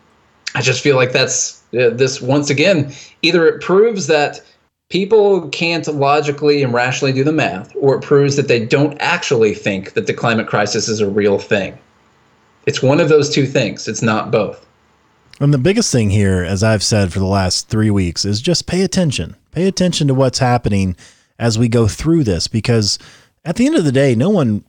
[0.55, 4.41] I just feel like that's uh, this once again, either it proves that
[4.89, 9.55] people can't logically and rationally do the math, or it proves that they don't actually
[9.55, 11.77] think that the climate crisis is a real thing.
[12.67, 14.65] It's one of those two things, it's not both.
[15.41, 18.67] And the biggest thing here, as I've said for the last three weeks, is just
[18.67, 19.37] pay attention.
[19.53, 20.97] Pay attention to what's happening
[21.39, 22.99] as we go through this, because
[23.45, 24.65] at the end of the day, no one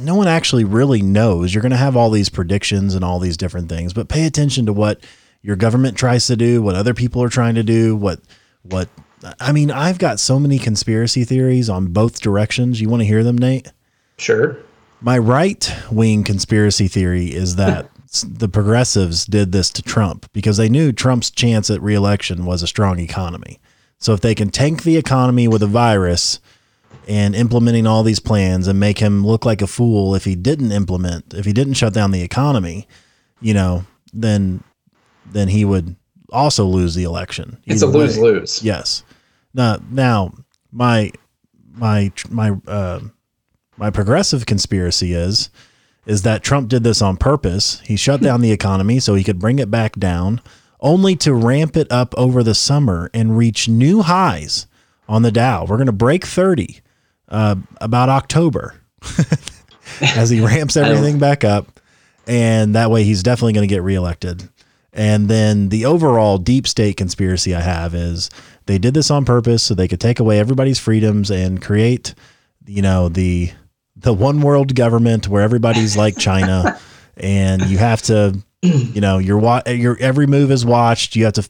[0.00, 1.52] no one actually really knows.
[1.52, 4.66] You're going to have all these predictions and all these different things, but pay attention
[4.66, 5.00] to what
[5.42, 8.20] your government tries to do, what other people are trying to do, what
[8.62, 8.88] what
[9.40, 12.80] I mean, I've got so many conspiracy theories on both directions.
[12.80, 13.68] You want to hear them, Nate?
[14.18, 14.56] Sure.
[15.00, 17.90] My right wing conspiracy theory is that
[18.22, 22.66] the progressives did this to Trump because they knew Trump's chance at reelection was a
[22.66, 23.60] strong economy.
[23.98, 26.38] So if they can tank the economy with a virus
[27.08, 30.72] and implementing all these plans and make him look like a fool if he didn't
[30.72, 32.86] implement, if he didn't shut down the economy,
[33.40, 34.62] you know, then
[35.26, 35.96] then he would
[36.32, 37.58] also lose the election.
[37.66, 38.62] It's a lose lose.
[38.62, 39.04] Yes.
[39.52, 40.32] Now, now
[40.72, 41.12] my
[41.72, 43.00] my my uh,
[43.76, 45.50] my progressive conspiracy is
[46.06, 47.80] is that Trump did this on purpose.
[47.80, 50.42] He shut down the economy so he could bring it back down,
[50.80, 54.66] only to ramp it up over the summer and reach new highs
[55.08, 55.64] on the Dow.
[55.64, 56.80] We're going to break 30
[57.28, 58.80] uh, about October
[60.00, 61.80] as he ramps everything back up.
[62.26, 64.48] And that way he's definitely going to get reelected.
[64.92, 68.30] And then the overall deep state conspiracy I have is
[68.66, 72.14] they did this on purpose so they could take away everybody's freedoms and create,
[72.64, 73.50] you know, the
[73.96, 76.78] the one world government where everybody's like China,
[77.16, 81.16] and you have to, you know, your your every move is watched.
[81.16, 81.48] You have to,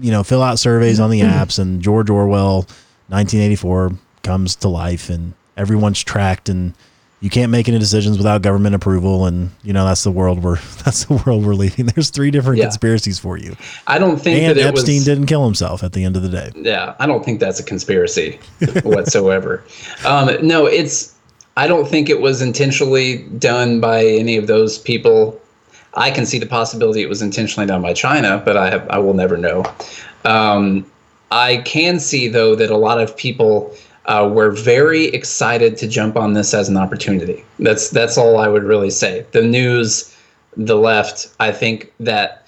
[0.00, 2.66] you know, fill out surveys on the apps, and George Orwell,
[3.08, 3.92] 1984
[4.26, 6.74] comes to life, and everyone's tracked, and
[7.20, 10.58] you can't make any decisions without government approval and you know that's the world we're
[10.84, 12.64] that's the world we're leaving there's three different yeah.
[12.64, 13.56] conspiracies for you
[13.86, 16.28] i don't think and that epstein was, didn't kill himself at the end of the
[16.28, 18.38] day yeah i don't think that's a conspiracy
[18.84, 19.64] whatsoever
[20.04, 21.16] um, no it's
[21.56, 25.40] I don't think it was intentionally done by any of those people.
[25.94, 28.98] I can see the possibility it was intentionally done by China, but I have, I
[28.98, 29.64] will never know.
[30.26, 30.84] Um,
[31.30, 33.74] I can see though that a lot of people
[34.06, 37.44] uh, were very excited to jump on this as an opportunity.
[37.58, 39.26] That's that's all I would really say.
[39.32, 40.14] The news,
[40.56, 42.46] the left, I think that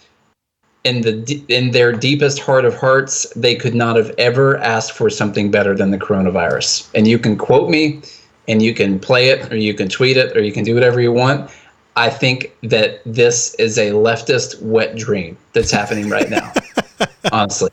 [0.84, 5.10] in the in their deepest heart of hearts, they could not have ever asked for
[5.10, 6.88] something better than the coronavirus.
[6.94, 8.02] And you can quote me
[8.46, 11.00] and you can play it or you can tweet it or you can do whatever
[11.00, 11.50] you want.
[11.96, 16.52] I think that this is a leftist wet dream that's happening right now.
[17.32, 17.70] Honestly,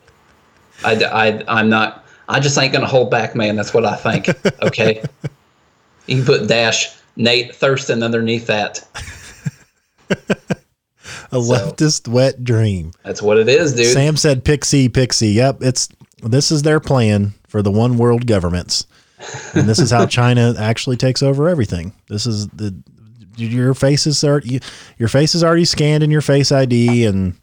[0.83, 3.55] I, I, I'm not, I just ain't going to hold back, man.
[3.55, 4.29] That's what I think.
[4.61, 5.03] Okay.
[6.07, 8.87] you can put dash Nate Thurston underneath that.
[10.09, 12.91] a leftist wet dream.
[13.03, 13.87] That's what it is, dude.
[13.87, 15.29] Sam said pixie, pixie.
[15.29, 15.57] Yep.
[15.61, 15.89] It's,
[16.23, 18.87] this is their plan for the one world governments
[19.53, 21.93] and this is how China actually takes over everything.
[22.07, 22.75] This is the
[23.37, 27.35] your face is your face is already scanned in your face ID, and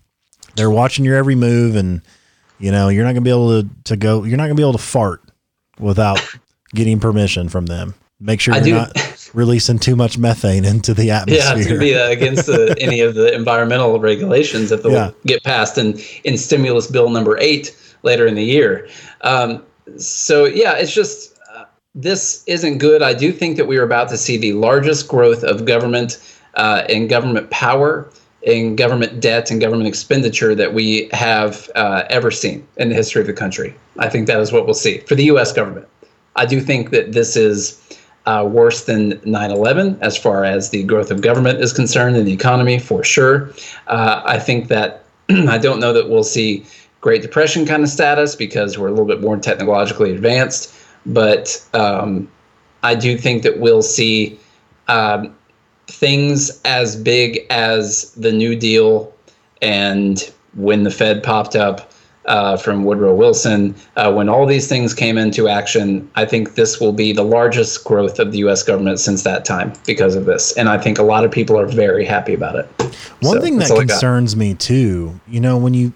[0.57, 2.03] they're watching your every move, and
[2.63, 4.25] you know you're not gonna be able to to go.
[4.25, 5.23] You're not gonna be able to fart
[5.79, 6.21] without
[6.75, 7.95] getting permission from them.
[8.21, 11.45] Make sure you're not releasing too much methane into the atmosphere.
[11.45, 15.11] Yeah, it's gonna be uh, against the, any of the environmental regulations that they'll yeah.
[15.27, 18.89] get passed in in stimulus bill number eight later in the year.
[19.23, 19.65] Um,
[19.97, 21.33] so yeah, it's just
[21.95, 23.03] this isn't good.
[23.03, 26.19] I do think that we are about to see the largest growth of government
[26.55, 28.11] uh, and government power
[28.43, 33.21] in government debt and government expenditure that we have uh, ever seen in the history
[33.21, 33.75] of the country.
[33.99, 35.53] I think that is what we'll see for the U.S.
[35.53, 35.87] government.
[36.35, 37.79] I do think that this is
[38.27, 42.25] uh, worse than 9 11 as far as the growth of government is concerned in
[42.25, 43.51] the economy, for sure.
[43.87, 46.67] Uh, I think that I don't know that we'll see
[47.01, 50.75] Great Depression kind of status because we're a little bit more technologically advanced,
[51.07, 52.29] but um,
[52.83, 54.39] I do think that we'll see
[54.89, 55.35] um,
[55.87, 59.13] things as big as the New Deal
[59.61, 61.93] and when the Fed popped up
[62.27, 63.75] uh, from Woodrow Wilson.
[63.97, 67.85] Uh, when all these things came into action, I think this will be the largest
[67.85, 68.63] growth of the U.S.
[68.63, 70.57] government since that time because of this.
[70.57, 72.67] And I think a lot of people are very happy about it.
[73.21, 75.93] One so, thing that concerns me too, you know, when you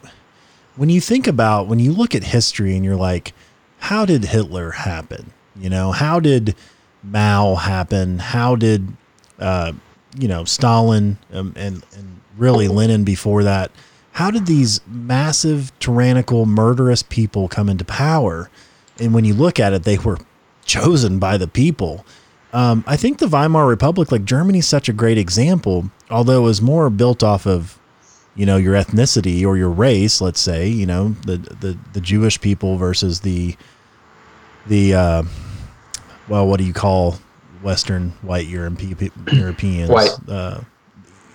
[0.76, 3.32] when you think about when you look at history and you're like,
[3.78, 5.32] how did Hitler happen?
[5.54, 6.54] You know, how did
[7.02, 8.18] Mao happen?
[8.18, 8.96] How did
[9.38, 9.72] uh,
[10.18, 13.70] you know Stalin um, and and really Lenin before that?
[14.16, 18.48] how did these massive, tyrannical, murderous people come into power?
[18.98, 20.16] And when you look at it, they were
[20.64, 22.06] chosen by the people.
[22.54, 26.62] Um, I think the Weimar Republic, like Germany's such a great example, although it was
[26.62, 27.78] more built off of,
[28.34, 32.40] you know, your ethnicity or your race, let's say, you know, the the, the Jewish
[32.40, 33.54] people versus the
[34.66, 35.22] the uh,
[36.26, 37.18] well, what do you call
[37.62, 38.46] Western white
[39.32, 39.90] Europeans?
[39.90, 40.10] White.
[40.28, 40.60] Uh,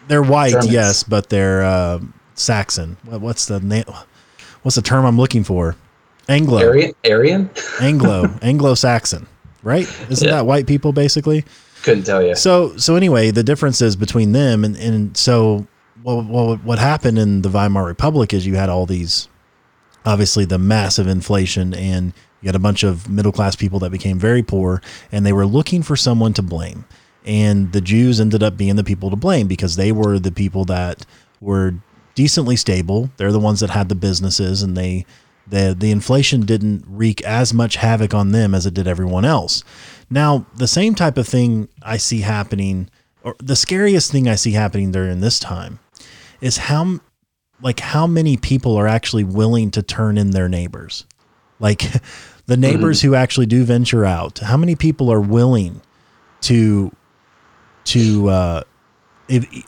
[0.07, 0.71] they're white, Germans.
[0.71, 1.99] yes, but they're uh,
[2.35, 2.97] Saxon.
[3.05, 3.85] What's the name?
[4.63, 5.75] What's the term I'm looking for?
[6.27, 6.59] Anglo.
[6.59, 6.93] Aryan.
[7.05, 7.49] Aryan?
[7.79, 8.33] Anglo.
[8.41, 9.27] Anglo-Saxon.
[9.63, 9.87] Right?
[10.09, 10.35] Isn't yeah.
[10.35, 11.45] that white people basically?
[11.83, 12.35] Couldn't tell you.
[12.35, 15.67] So so anyway, the differences between them and and so
[16.03, 19.27] well, well what happened in the Weimar Republic is you had all these
[20.05, 24.19] obviously the massive inflation and you had a bunch of middle class people that became
[24.19, 24.81] very poor
[25.11, 26.85] and they were looking for someone to blame.
[27.23, 30.65] And the Jews ended up being the people to blame because they were the people
[30.65, 31.05] that
[31.39, 31.75] were
[32.15, 33.11] decently stable.
[33.17, 35.05] They're the ones that had the businesses, and they
[35.47, 39.63] the the inflation didn't wreak as much havoc on them as it did everyone else.
[40.09, 42.89] Now, the same type of thing I see happening,
[43.23, 45.79] or the scariest thing I see happening during this time,
[46.41, 46.99] is how
[47.61, 51.05] like how many people are actually willing to turn in their neighbors,
[51.59, 51.83] like
[52.51, 53.11] the neighbors mm-hmm.
[53.11, 54.39] who actually do venture out.
[54.39, 55.79] How many people are willing
[56.41, 56.93] to
[57.85, 58.63] to uh,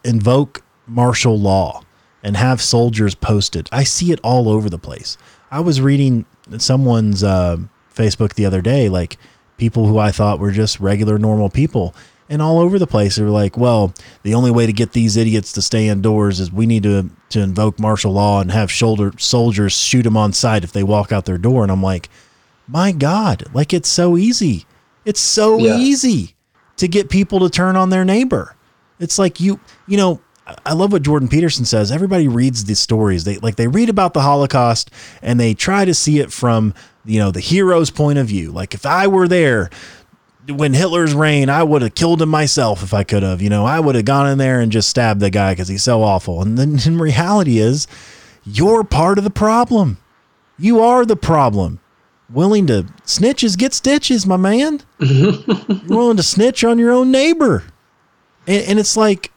[0.03, 1.81] invoke martial law
[2.23, 3.69] and have soldiers posted.
[3.71, 5.17] I see it all over the place.
[5.49, 6.25] I was reading
[6.57, 7.57] someone's uh,
[7.95, 9.17] Facebook the other day, like
[9.57, 11.95] people who I thought were just regular, normal people.
[12.29, 15.15] And all over the place, they were like, "Well, the only way to get these
[15.15, 19.13] idiots to stay indoors is we need to to invoke martial law and have shoulder
[19.17, 22.09] soldiers shoot them on sight if they walk out their door." And I'm like,
[22.68, 23.45] "My God!
[23.53, 24.66] Like it's so easy.
[25.05, 25.78] It's so yeah.
[25.78, 26.36] easy
[26.78, 28.55] to get people to turn on their neighbor.
[28.99, 30.22] It's like you, you know,
[30.66, 31.91] I love what Jordan Peterson says.
[31.91, 33.24] Everybody reads these stories.
[33.24, 34.91] They like they read about the Holocaust
[35.22, 36.74] and they try to see it from
[37.05, 38.51] you know the hero's point of view.
[38.51, 39.70] Like if I were there
[40.49, 43.41] when Hitler's reign, I would have killed him myself if I could have.
[43.41, 45.84] You know, I would have gone in there and just stabbed the guy because he's
[45.84, 46.41] so awful.
[46.41, 47.88] And then in reality is,
[48.43, 49.97] you're part of the problem.
[50.59, 51.80] You are the problem.
[52.30, 54.82] Willing to snitches get stitches, my man.
[54.99, 55.34] you're
[55.88, 57.63] willing to snitch on your own neighbor,
[58.47, 59.32] and, and it's like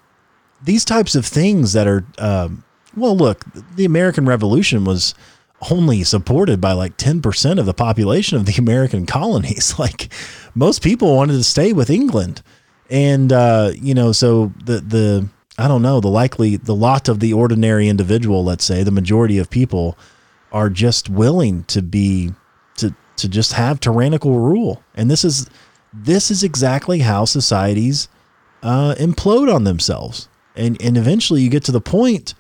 [0.62, 2.64] these types of things that are, um,
[2.96, 5.14] well, look, the American Revolution was
[5.70, 9.74] only supported by like 10% of the population of the American colonies.
[9.86, 10.08] Like
[10.54, 12.42] most people wanted to stay with England.
[12.88, 15.28] And, uh, you know, so the, the,
[15.58, 19.38] I don't know, the likely, the lot of the ordinary individual, let's say, the majority
[19.38, 19.98] of people
[20.50, 22.32] are just willing to be,
[23.16, 24.82] to, just have tyrannical rule.
[24.94, 25.48] And this is,
[25.92, 28.08] this is exactly how societies
[28.62, 30.28] uh, implode on themselves.
[30.56, 32.34] And and eventually you get to the point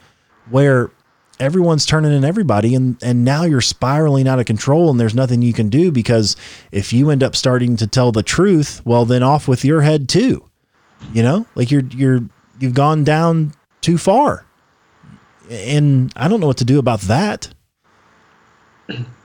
[0.50, 0.90] where
[1.38, 5.42] everyone's turning in everybody and and now you're spiraling out of control and there's nothing
[5.42, 6.34] you can do because
[6.72, 10.08] if you end up starting to tell the truth well then off with your head
[10.08, 10.44] too.
[11.12, 12.20] You know like you're you're
[12.58, 14.44] you've gone down too far.
[15.50, 17.54] And i don't know what to do about that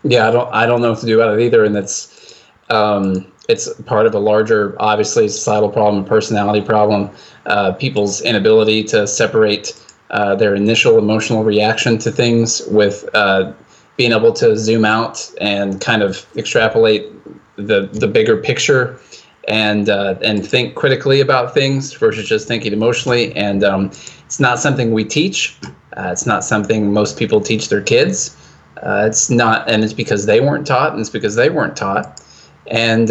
[0.04, 3.32] yeah i don't i don't know what to do about it either and it's um
[3.50, 7.10] it's part of a larger obviously societal problem personality problem
[7.48, 9.74] uh, people's inability to separate
[10.12, 13.52] uh, their initial emotional reaction to things with uh,
[13.98, 17.12] being able to zoom out and kind of extrapolate
[17.56, 19.00] the the bigger picture
[19.48, 23.36] and uh, and think critically about things versus just thinking emotionally.
[23.36, 23.86] And um,
[24.26, 25.58] it's not something we teach.
[25.98, 28.38] Uh, it's not something most people teach their kids.
[28.78, 32.22] Uh, it's not, and it's because they weren't taught, and it's because they weren't taught.
[32.68, 33.10] And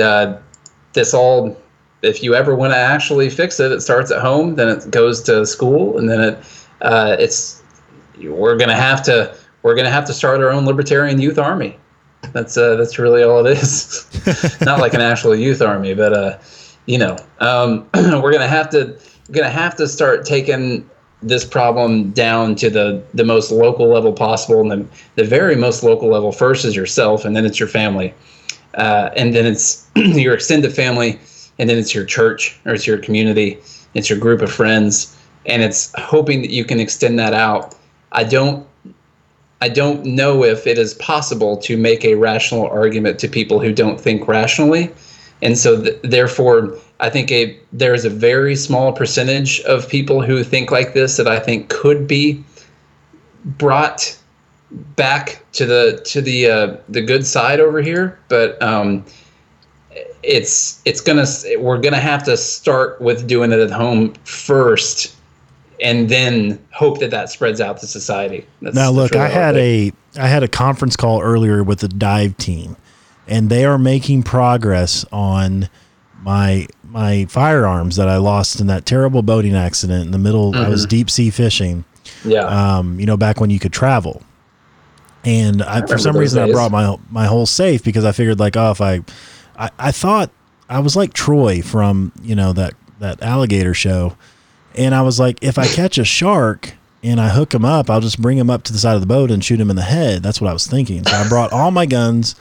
[0.92, 1.56] this all
[2.02, 5.22] if you ever want to actually fix it, it starts at home, then it goes
[5.22, 6.38] to school, and then it
[6.80, 7.62] uh, it's
[8.18, 11.78] we're gonna have to we're gonna have to start our own libertarian youth army.
[12.32, 14.06] That's uh, that's really all it is.
[14.62, 16.38] Not like an actual youth army, but uh,
[16.86, 18.98] you know, um, we're gonna have to
[19.30, 20.88] gonna have to start taking
[21.22, 25.82] this problem down to the the most local level possible, and the the very most
[25.82, 28.14] local level first is yourself, and then it's your family,
[28.74, 31.18] uh, and then it's your extended family,
[31.58, 33.58] and then it's your church or it's your community,
[33.94, 35.16] it's your group of friends,
[35.46, 37.74] and it's hoping that you can extend that out.
[38.12, 38.66] I don't
[39.60, 43.72] I don't know if it is possible to make a rational argument to people who
[43.72, 44.90] don't think rationally.
[45.42, 50.22] And so, th- therefore, I think a, there is a very small percentage of people
[50.22, 52.44] who think like this that I think could be
[53.44, 54.16] brought
[54.70, 58.18] back to the to the uh, the good side over here.
[58.28, 59.04] But um,
[60.22, 61.26] it's it's gonna
[61.58, 65.16] we're gonna have to start with doing it at home first
[65.82, 68.46] and then hope that that spreads out to society.
[68.60, 72.36] That's, now, look, I had a I had a conference call earlier with the dive
[72.36, 72.76] team,
[73.26, 75.68] and they are making progress on
[76.22, 80.52] my my firearms that I lost in that terrible boating accident in the middle.
[80.52, 80.64] Mm-hmm.
[80.64, 80.90] I was mm-hmm.
[80.90, 81.84] deep sea fishing.
[82.24, 82.44] Yeah.
[82.44, 84.22] Um, you know, back when you could travel.
[85.24, 86.50] And I, I for some reason, days.
[86.50, 89.00] I brought my my whole safe because I figured like, oh, if I,
[89.56, 90.30] I, I thought
[90.68, 94.16] I was like Troy from you know that that alligator show
[94.74, 98.00] and I was like, if I catch a shark and I hook him up, I'll
[98.00, 99.82] just bring him up to the side of the boat and shoot him in the
[99.82, 100.22] head.
[100.22, 101.04] That's what I was thinking.
[101.04, 102.34] So I brought all my guns.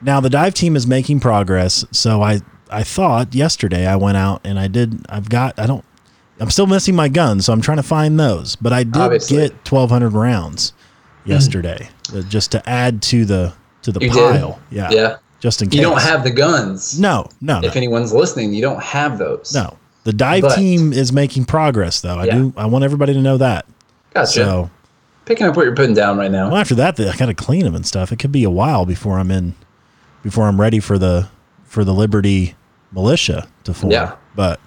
[0.00, 1.84] Now the dive team is making progress.
[1.90, 2.40] So I,
[2.70, 5.84] I thought yesterday I went out and I did, I've got, I don't,
[6.38, 7.46] I'm still missing my guns.
[7.46, 9.36] So I'm trying to find those, but I did Obviously.
[9.36, 10.72] get 1200 rounds
[11.24, 12.28] yesterday mm.
[12.28, 14.60] just to add to the, to the you pile.
[14.70, 14.76] Did?
[14.76, 14.90] Yeah.
[14.90, 15.16] Yeah.
[15.40, 15.78] Just in case.
[15.78, 16.98] You don't have the guns.
[16.98, 17.58] No, no.
[17.58, 17.78] If no.
[17.78, 19.54] anyone's listening, you don't have those.
[19.54, 19.76] No.
[20.04, 22.16] The dive but, team is making progress, though.
[22.16, 22.34] I yeah.
[22.36, 22.54] do.
[22.56, 23.66] I want everybody to know that.
[24.14, 24.32] Gotcha.
[24.32, 24.70] So,
[25.24, 26.48] picking up what you're putting down right now.
[26.48, 28.12] Well, after that, I got to clean them and stuff.
[28.12, 29.54] It could be a while before I'm in,
[30.22, 31.28] before I'm ready for the
[31.66, 32.54] for the Liberty
[32.92, 33.92] militia to form.
[33.92, 34.16] Yeah.
[34.34, 34.60] But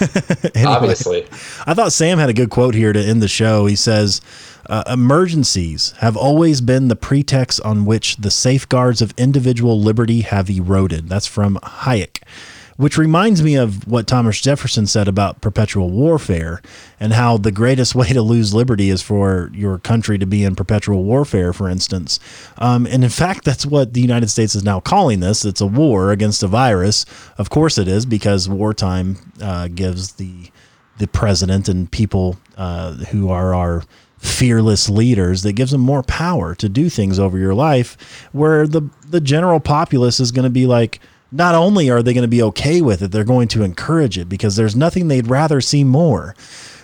[0.54, 1.26] anyway, obviously,
[1.66, 3.66] I thought Sam had a good quote here to end the show.
[3.66, 4.20] He says.
[4.66, 10.48] Uh, emergencies have always been the pretext on which the safeguards of individual liberty have
[10.48, 11.08] eroded.
[11.08, 12.22] That's from Hayek
[12.80, 16.62] which reminds me of what Thomas Jefferson said about perpetual warfare
[16.98, 20.56] and how the greatest way to lose liberty is for your country to be in
[20.56, 22.18] perpetual warfare, for instance.
[22.56, 25.44] Um, and in fact, that's what the United States is now calling this.
[25.44, 27.04] It's a war against a virus.
[27.36, 30.50] Of course, it is because wartime uh, gives the
[30.96, 33.82] the president and people uh, who are our
[34.18, 38.82] fearless leaders that gives them more power to do things over your life where the
[39.08, 41.00] the general populace is going to be like
[41.32, 44.28] not only are they going to be okay with it, they're going to encourage it
[44.28, 46.34] because there's nothing they'd rather see more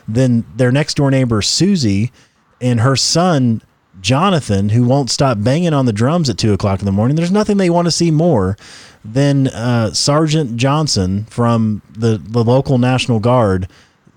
[0.07, 2.13] than their next door neighbor, Susie,
[2.61, 3.61] and her son,
[4.01, 7.17] Jonathan, who won't stop banging on the drums at two o'clock in the morning.
[7.17, 8.57] There's nothing they want to see more
[9.05, 13.69] than uh, Sergeant Johnson from the, the local National Guard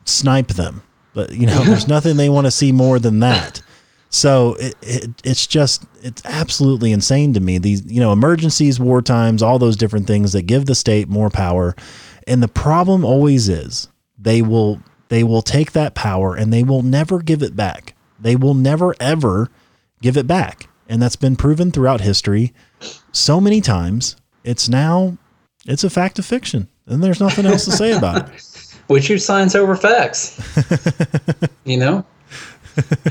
[0.05, 0.83] snipe them.
[1.13, 3.61] But, you know, there's nothing they want to see more than that.
[4.09, 7.59] So it, it, it's just it's absolutely insane to me.
[7.59, 11.29] These you know emergencies, war times, all those different things that give the state more
[11.29, 11.75] power,
[12.27, 13.87] and the problem always is
[14.17, 17.95] they will they will take that power and they will never give it back.
[18.19, 19.49] They will never ever
[20.01, 22.53] give it back, and that's been proven throughout history
[23.11, 24.15] so many times.
[24.43, 25.17] It's now
[25.67, 28.45] it's a fact of fiction, and there's nothing else to say about it.
[28.89, 30.41] We choose science over facts.
[31.63, 32.03] you know.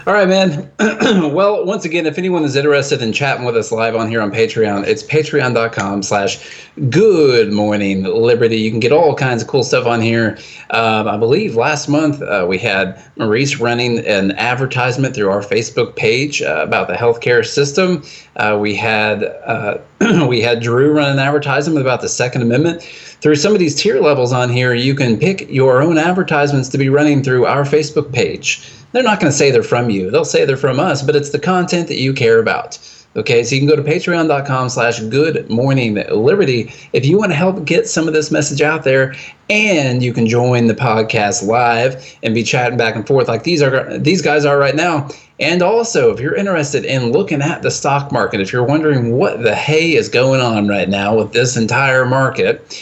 [0.06, 0.70] All right, man.
[0.78, 4.30] well, once again, if anyone is interested in chatting with us live on here on
[4.30, 8.56] Patreon, it's patreon.com slash good morning liberty.
[8.56, 10.38] You can get all kinds of cool stuff on here.
[10.70, 15.96] Um, I believe last month uh, we had Maurice running an advertisement through our Facebook
[15.96, 18.02] page uh, about the healthcare system.
[18.38, 19.78] Uh, we had uh,
[20.28, 22.82] we had Drew run an advertisement about the Second Amendment.
[22.82, 26.78] Through some of these tier levels on here, you can pick your own advertisements to
[26.78, 28.62] be running through our Facebook page
[28.92, 30.10] they're not going to say they're from you.
[30.10, 32.78] They'll say they're from us, but it's the content that you care about.
[33.18, 37.36] Okay, so you can go to patreon.com slash good morning liberty if you want to
[37.36, 39.12] help get some of this message out there
[39.50, 43.60] and you can join the podcast live and be chatting back and forth like these
[43.60, 45.08] are these guys are right now.
[45.40, 49.42] And also, if you're interested in looking at the stock market, if you're wondering what
[49.42, 52.80] the hay is going on right now with this entire market,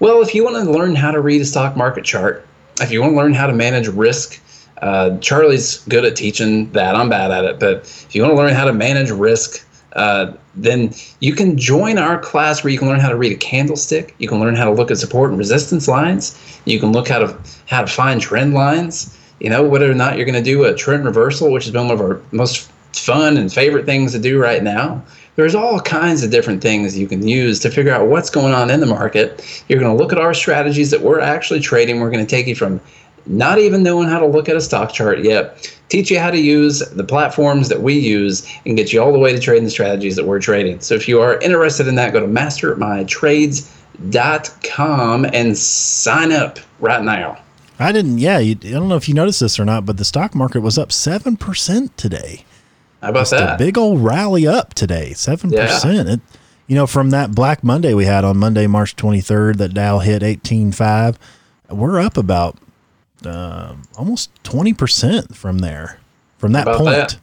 [0.00, 2.46] well, if you want to learn how to read a stock market chart,
[2.80, 4.40] if you want to learn how to manage risk
[4.82, 6.94] uh, Charlie's good at teaching that.
[6.94, 7.58] I'm bad at it.
[7.58, 9.65] But if you want to learn how to manage risk,
[9.96, 13.36] uh, then you can join our class where you can learn how to read a
[13.36, 14.14] candlestick.
[14.18, 16.38] You can learn how to look at support and resistance lines.
[16.66, 19.16] You can look how to how to find trend lines.
[19.40, 21.88] you know, whether or not you're going to do a trend reversal, which has been
[21.88, 25.02] one of our most fun and favorite things to do right now.
[25.36, 28.70] There's all kinds of different things you can use to figure out what's going on
[28.70, 29.62] in the market.
[29.68, 32.00] You're going to look at our strategies that we're actually trading.
[32.00, 32.80] We're going to take you from
[33.26, 36.38] not even knowing how to look at a stock chart yet, teach you how to
[36.38, 39.70] use the platforms that we use and get you all the way to trading the
[39.70, 40.80] strategies that we're trading.
[40.80, 47.38] So if you are interested in that, go to mastermytrades.com and sign up right now.
[47.78, 50.04] I didn't, yeah, you, I don't know if you noticed this or not, but the
[50.04, 52.44] stock market was up 7% today.
[53.02, 53.54] How about Just that?
[53.54, 56.08] a big old rally up today, 7%.
[56.08, 56.20] It,
[56.66, 60.22] you know, from that Black Monday we had on Monday, March 23rd, that Dow hit
[60.22, 61.16] 18.5,
[61.68, 62.56] we're up about
[63.24, 65.98] uh, almost 20% from there.
[66.38, 67.18] From that About point, that.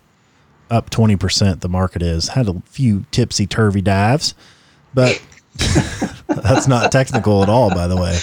[0.72, 2.30] up 20%, the market is.
[2.30, 4.34] Had a few tipsy turvy dives,
[4.94, 5.22] but
[6.28, 8.18] that's not technical at all, by the way.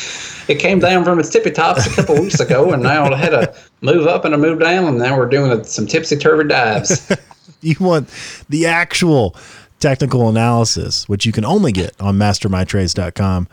[0.48, 3.34] It came down from its tippy tops a couple weeks ago, and now it had
[3.34, 7.08] a move up and a move down, and now we're doing some tipsy turvy dives.
[7.60, 8.08] you want
[8.48, 9.36] the actual
[9.78, 13.48] technical analysis, which you can only get on mastermytrades.com.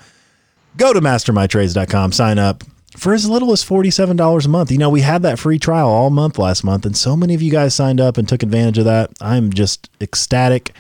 [0.76, 2.64] Go to mastermytrades.com, sign up
[2.98, 4.72] for as little as $47 a month.
[4.72, 7.42] You know, we had that free trial all month last month, and so many of
[7.42, 9.12] you guys signed up and took advantage of that.
[9.22, 10.74] I'm just ecstatic.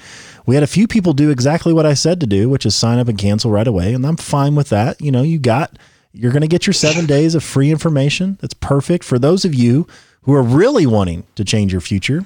[0.45, 2.99] We had a few people do exactly what I said to do, which is sign
[2.99, 4.99] up and cancel right away, and I'm fine with that.
[4.99, 5.77] You know, you got
[6.11, 8.38] you're going to get your 7 days of free information.
[8.41, 9.88] That's perfect for those of you
[10.23, 12.26] who are really wanting to change your future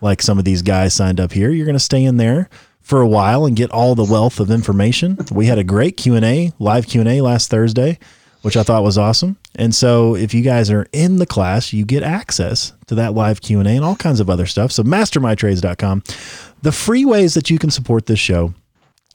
[0.00, 1.50] like some of these guys signed up here.
[1.50, 2.50] You're going to stay in there
[2.80, 5.16] for a while and get all the wealth of information.
[5.30, 7.98] We had a great Q&A, live Q&A last Thursday,
[8.42, 9.36] which I thought was awesome.
[9.54, 13.40] And so if you guys are in the class, you get access to that live
[13.40, 14.72] Q&A and all kinds of other stuff.
[14.72, 16.02] So mastermytrades.com.
[16.62, 18.54] The free ways that you can support this show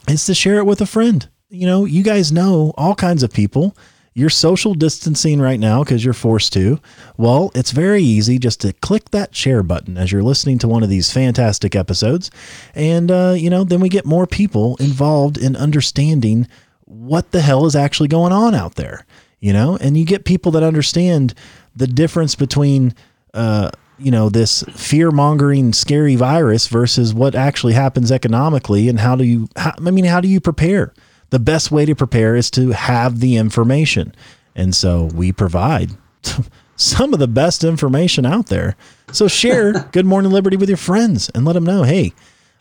[0.08, 1.28] is to share it with a friend.
[1.50, 3.76] You know, you guys know all kinds of people.
[4.14, 6.80] You're social distancing right now because you're forced to.
[7.18, 10.82] Well, it's very easy just to click that share button as you're listening to one
[10.82, 12.32] of these fantastic episodes.
[12.74, 16.48] And, uh, you know, then we get more people involved in understanding
[16.88, 19.06] what the hell is actually going on out there,
[19.40, 21.34] you know, and you get people that understand
[21.76, 22.96] the difference between,
[23.34, 23.70] uh,
[24.00, 28.88] you know, this fear mongering, scary virus versus what actually happens economically.
[28.88, 30.94] And how do you, how, I mean, how do you prepare?
[31.30, 34.16] The best way to prepare is to have the information.
[34.56, 35.92] And so we provide
[36.78, 38.78] some of the best information out there.
[39.12, 42.14] So share Good Morning Liberty with your friends and let them know, hey,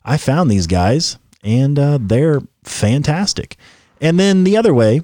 [0.04, 3.56] I found these guys and uh, they're fantastic.
[4.00, 5.02] And then the other way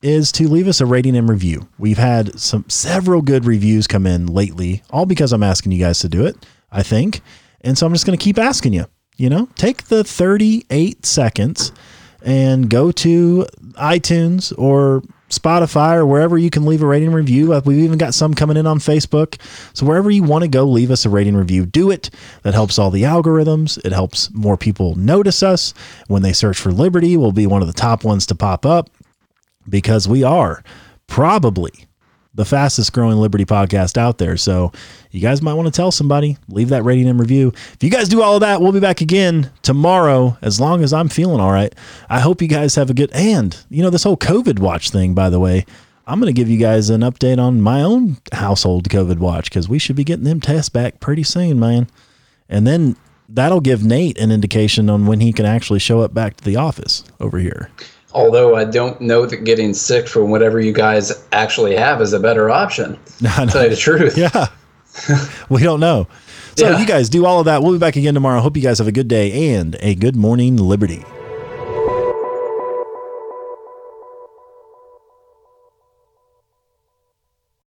[0.00, 1.68] is to leave us a rating and review.
[1.78, 5.98] We've had some several good reviews come in lately, all because I'm asking you guys
[6.00, 7.20] to do it, I think.
[7.62, 8.86] And so I'm just going to keep asking you,
[9.16, 11.72] you know, take the 38 seconds
[12.22, 17.52] and go to iTunes or Spotify or wherever you can leave a rating review.
[17.52, 19.40] Uh, We've even got some coming in on Facebook.
[19.74, 21.66] So wherever you want to go, leave us a rating review.
[21.66, 22.10] Do it.
[22.42, 23.84] That helps all the algorithms.
[23.84, 25.74] It helps more people notice us.
[26.06, 28.88] When they search for Liberty, we'll be one of the top ones to pop up
[29.68, 30.62] because we are
[31.06, 31.87] probably
[32.38, 34.36] the fastest growing Liberty podcast out there.
[34.36, 34.70] So
[35.10, 37.48] you guys might want to tell somebody, leave that rating and review.
[37.72, 40.92] If you guys do all of that, we'll be back again tomorrow as long as
[40.92, 41.74] I'm feeling all right.
[42.08, 45.14] I hope you guys have a good and you know this whole COVID watch thing
[45.14, 45.66] by the way.
[46.06, 49.68] I'm going to give you guys an update on my own household COVID watch cuz
[49.68, 51.88] we should be getting them tests back pretty soon, man.
[52.48, 52.94] And then
[53.28, 56.54] that'll give Nate an indication on when he can actually show up back to the
[56.54, 57.68] office over here.
[58.12, 62.20] Although I don't know that getting sick from whatever you guys actually have is a
[62.20, 62.98] better option.
[63.18, 63.46] To know.
[63.46, 64.16] tell you the truth.
[64.16, 64.46] Yeah.
[65.48, 66.06] we don't know.
[66.56, 66.78] So Yeah.
[66.80, 67.62] you guys do all of that.
[67.62, 68.40] We'll be back again tomorrow.
[68.40, 71.04] Hope you guys have a good day and a good morning, Liberty.